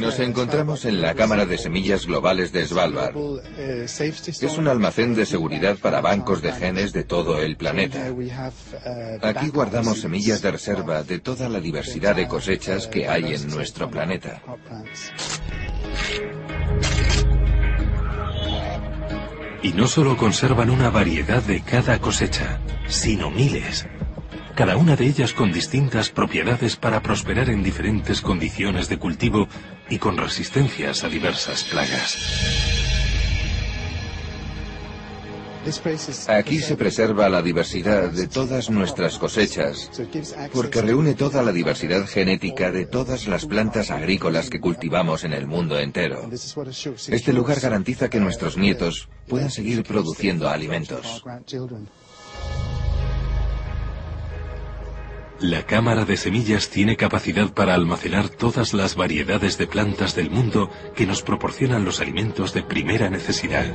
Nos 0.00 0.18
encontramos 0.18 0.84
en 0.84 1.00
la 1.00 1.14
Cámara 1.14 1.46
de 1.46 1.56
Semillas 1.56 2.06
Globales 2.06 2.52
de 2.52 2.66
Svalbard. 2.66 3.14
Es 3.86 4.58
un 4.58 4.66
almacén 4.66 5.14
de 5.14 5.24
seguridad 5.24 5.76
para 5.78 6.00
bancos 6.00 6.42
de 6.42 6.52
genes 6.52 6.92
de 6.92 7.04
todo 7.04 7.40
el 7.40 7.56
planeta. 7.56 8.12
Aquí 9.22 9.48
guardamos 9.48 10.00
semillas 10.00 10.42
de 10.42 10.50
reserva 10.50 11.02
de 11.04 11.20
toda 11.20 11.48
la 11.48 11.60
diversidad 11.60 12.16
de 12.16 12.26
cosechas 12.26 12.88
que 12.88 13.08
hay 13.08 13.34
en 13.34 13.48
nuestro 13.48 13.88
planeta. 13.88 14.42
Y 19.62 19.72
no 19.72 19.86
solo 19.86 20.16
conservan 20.16 20.70
una 20.70 20.90
variedad 20.90 21.42
de 21.42 21.60
cada 21.62 22.00
cosecha, 22.00 22.60
sino 22.88 23.30
miles. 23.30 23.86
Cada 24.56 24.78
una 24.78 24.96
de 24.96 25.04
ellas 25.04 25.34
con 25.34 25.52
distintas 25.52 26.08
propiedades 26.08 26.76
para 26.76 27.02
prosperar 27.02 27.50
en 27.50 27.62
diferentes 27.62 28.22
condiciones 28.22 28.88
de 28.88 28.98
cultivo 28.98 29.48
y 29.90 29.98
con 29.98 30.16
resistencias 30.16 31.04
a 31.04 31.08
diversas 31.10 31.64
plagas. 31.64 32.16
Aquí 36.28 36.60
se 36.60 36.74
preserva 36.74 37.28
la 37.28 37.42
diversidad 37.42 38.10
de 38.10 38.28
todas 38.28 38.70
nuestras 38.70 39.18
cosechas, 39.18 39.90
porque 40.54 40.80
reúne 40.80 41.12
toda 41.14 41.42
la 41.42 41.52
diversidad 41.52 42.06
genética 42.06 42.70
de 42.70 42.86
todas 42.86 43.26
las 43.26 43.44
plantas 43.44 43.90
agrícolas 43.90 44.48
que 44.48 44.60
cultivamos 44.60 45.24
en 45.24 45.34
el 45.34 45.46
mundo 45.46 45.78
entero. 45.78 46.30
Este 47.08 47.34
lugar 47.34 47.60
garantiza 47.60 48.08
que 48.08 48.20
nuestros 48.20 48.56
nietos 48.56 49.10
puedan 49.28 49.50
seguir 49.50 49.82
produciendo 49.82 50.48
alimentos. 50.48 51.22
La 55.40 55.66
cámara 55.66 56.06
de 56.06 56.16
semillas 56.16 56.70
tiene 56.70 56.96
capacidad 56.96 57.52
para 57.52 57.74
almacenar 57.74 58.30
todas 58.30 58.72
las 58.72 58.96
variedades 58.96 59.58
de 59.58 59.66
plantas 59.66 60.16
del 60.16 60.30
mundo 60.30 60.70
que 60.94 61.04
nos 61.04 61.20
proporcionan 61.22 61.84
los 61.84 62.00
alimentos 62.00 62.54
de 62.54 62.62
primera 62.62 63.10
necesidad. 63.10 63.66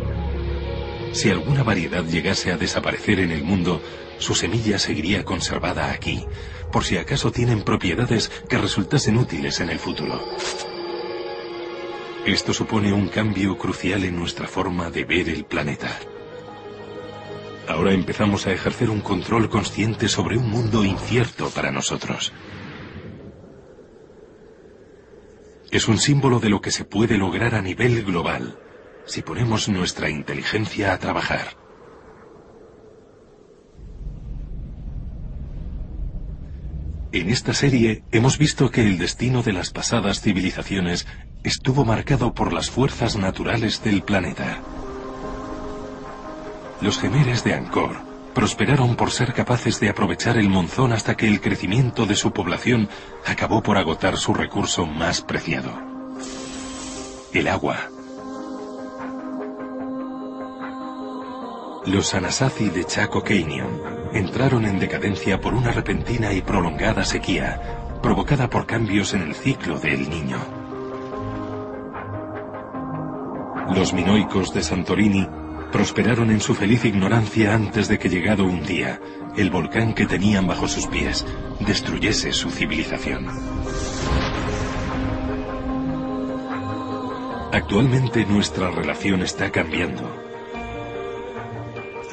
Si 1.11 1.29
alguna 1.29 1.61
variedad 1.61 2.03
llegase 2.03 2.51
a 2.51 2.57
desaparecer 2.57 3.19
en 3.19 3.31
el 3.31 3.43
mundo, 3.43 3.79
su 4.17 4.33
semilla 4.33 4.79
seguiría 4.79 5.23
conservada 5.23 5.91
aquí, 5.91 6.25
por 6.71 6.83
si 6.83 6.97
acaso 6.97 7.31
tienen 7.31 7.61
propiedades 7.61 8.29
que 8.49 8.57
resultasen 8.57 9.17
útiles 9.17 9.59
en 9.59 9.69
el 9.69 9.77
futuro. 9.77 10.19
Esto 12.25 12.53
supone 12.53 12.91
un 12.91 13.07
cambio 13.07 13.55
crucial 13.57 14.03
en 14.03 14.15
nuestra 14.15 14.47
forma 14.47 14.89
de 14.89 15.05
ver 15.05 15.29
el 15.29 15.43
planeta. 15.43 15.99
Ahora 17.67 17.93
empezamos 17.93 18.47
a 18.47 18.51
ejercer 18.51 18.89
un 18.89 19.01
control 19.01 19.49
consciente 19.49 20.07
sobre 20.07 20.37
un 20.37 20.49
mundo 20.49 20.83
incierto 20.83 21.49
para 21.49 21.71
nosotros. 21.71 22.33
Es 25.71 25.87
un 25.87 25.97
símbolo 25.97 26.39
de 26.39 26.49
lo 26.49 26.59
que 26.59 26.71
se 26.71 26.83
puede 26.83 27.17
lograr 27.17 27.55
a 27.55 27.61
nivel 27.61 28.03
global 28.03 28.57
si 29.05 29.21
ponemos 29.21 29.69
nuestra 29.69 30.09
inteligencia 30.09 30.93
a 30.93 30.99
trabajar. 30.99 31.57
En 37.13 37.29
esta 37.29 37.53
serie 37.53 38.03
hemos 38.11 38.37
visto 38.37 38.71
que 38.71 38.87
el 38.87 38.97
destino 38.97 39.43
de 39.43 39.51
las 39.51 39.71
pasadas 39.71 40.21
civilizaciones 40.21 41.07
estuvo 41.43 41.83
marcado 41.83 42.33
por 42.33 42.53
las 42.53 42.69
fuerzas 42.69 43.17
naturales 43.17 43.83
del 43.83 44.01
planeta. 44.01 44.61
Los 46.81 46.99
gemeres 46.99 47.43
de 47.43 47.53
Angkor 47.53 47.97
prosperaron 48.33 48.95
por 48.95 49.11
ser 49.11 49.33
capaces 49.33 49.79
de 49.79 49.89
aprovechar 49.89 50.37
el 50.37 50.49
monzón 50.49 50.93
hasta 50.93 51.15
que 51.15 51.27
el 51.27 51.39
crecimiento 51.39 52.07
de 52.07 52.15
su 52.15 52.31
población 52.31 52.89
acabó 53.25 53.61
por 53.61 53.77
agotar 53.77 54.17
su 54.17 54.33
recurso 54.33 54.87
más 54.87 55.21
preciado. 55.21 55.71
El 57.33 57.47
agua. 57.47 57.77
Los 61.85 62.15
Anasazi 62.15 62.69
de 62.69 62.83
Chaco 62.85 63.23
Canyon 63.23 63.81
entraron 64.13 64.65
en 64.65 64.79
decadencia 64.79 65.39
por 65.39 65.53
una 65.53 65.71
repentina 65.71 66.33
y 66.33 66.41
prolongada 66.41 67.05
sequía, 67.05 67.99
provocada 68.01 68.49
por 68.49 68.65
cambios 68.65 69.13
en 69.13 69.21
el 69.21 69.35
ciclo 69.35 69.79
del 69.79 70.09
niño. 70.09 70.37
Los 73.75 73.93
minoicos 73.93 74.53
de 74.53 74.63
Santorini 74.63 75.27
prosperaron 75.71 76.31
en 76.31 76.41
su 76.41 76.53
feliz 76.53 76.85
ignorancia 76.85 77.53
antes 77.53 77.87
de 77.87 77.97
que 77.97 78.09
llegado 78.09 78.43
un 78.43 78.63
día, 78.63 78.99
el 79.37 79.49
volcán 79.49 79.93
que 79.93 80.05
tenían 80.05 80.47
bajo 80.47 80.67
sus 80.67 80.87
pies 80.87 81.25
destruyese 81.59 82.33
su 82.33 82.49
civilización. 82.49 83.27
Actualmente 87.53 88.25
nuestra 88.25 88.71
relación 88.71 89.21
está 89.21 89.51
cambiando. 89.51 90.09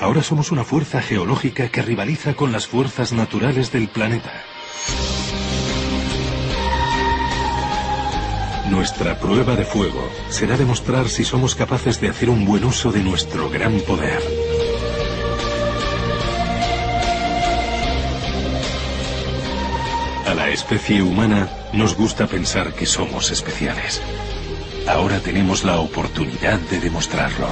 Ahora 0.01 0.23
somos 0.23 0.53
una 0.53 0.65
fuerza 0.65 1.01
geológica 1.01 1.69
que 1.69 1.83
rivaliza 1.83 2.35
con 2.35 2.53
las 2.53 2.67
fuerzas 2.67 3.13
naturales 3.13 3.73
del 3.73 3.89
planeta. 3.89 4.33
Nuestra 8.79 9.19
prueba 9.19 9.57
de 9.57 9.65
fuego 9.65 10.09
será 10.31 10.57
demostrar 10.57 11.09
si 11.09 11.25
somos 11.25 11.57
capaces 11.57 12.01
de 12.01 12.11
hacer 12.11 12.31
un 12.31 12.45
buen 12.45 12.63
uso 12.63 12.93
de 12.93 13.03
nuestro 13.03 13.51
gran 13.51 13.81
poder. 13.81 14.23
A 20.29 20.33
la 20.33 20.51
especie 20.51 21.03
humana 21.03 21.49
nos 21.73 21.97
gusta 21.97 22.29
pensar 22.29 22.73
que 22.73 22.87
somos 22.87 23.33
especiales. 23.33 24.01
Ahora 24.87 25.19
tenemos 25.19 25.65
la 25.65 25.81
oportunidad 25.81 26.61
de 26.71 26.79
demostrarlo. 26.79 27.49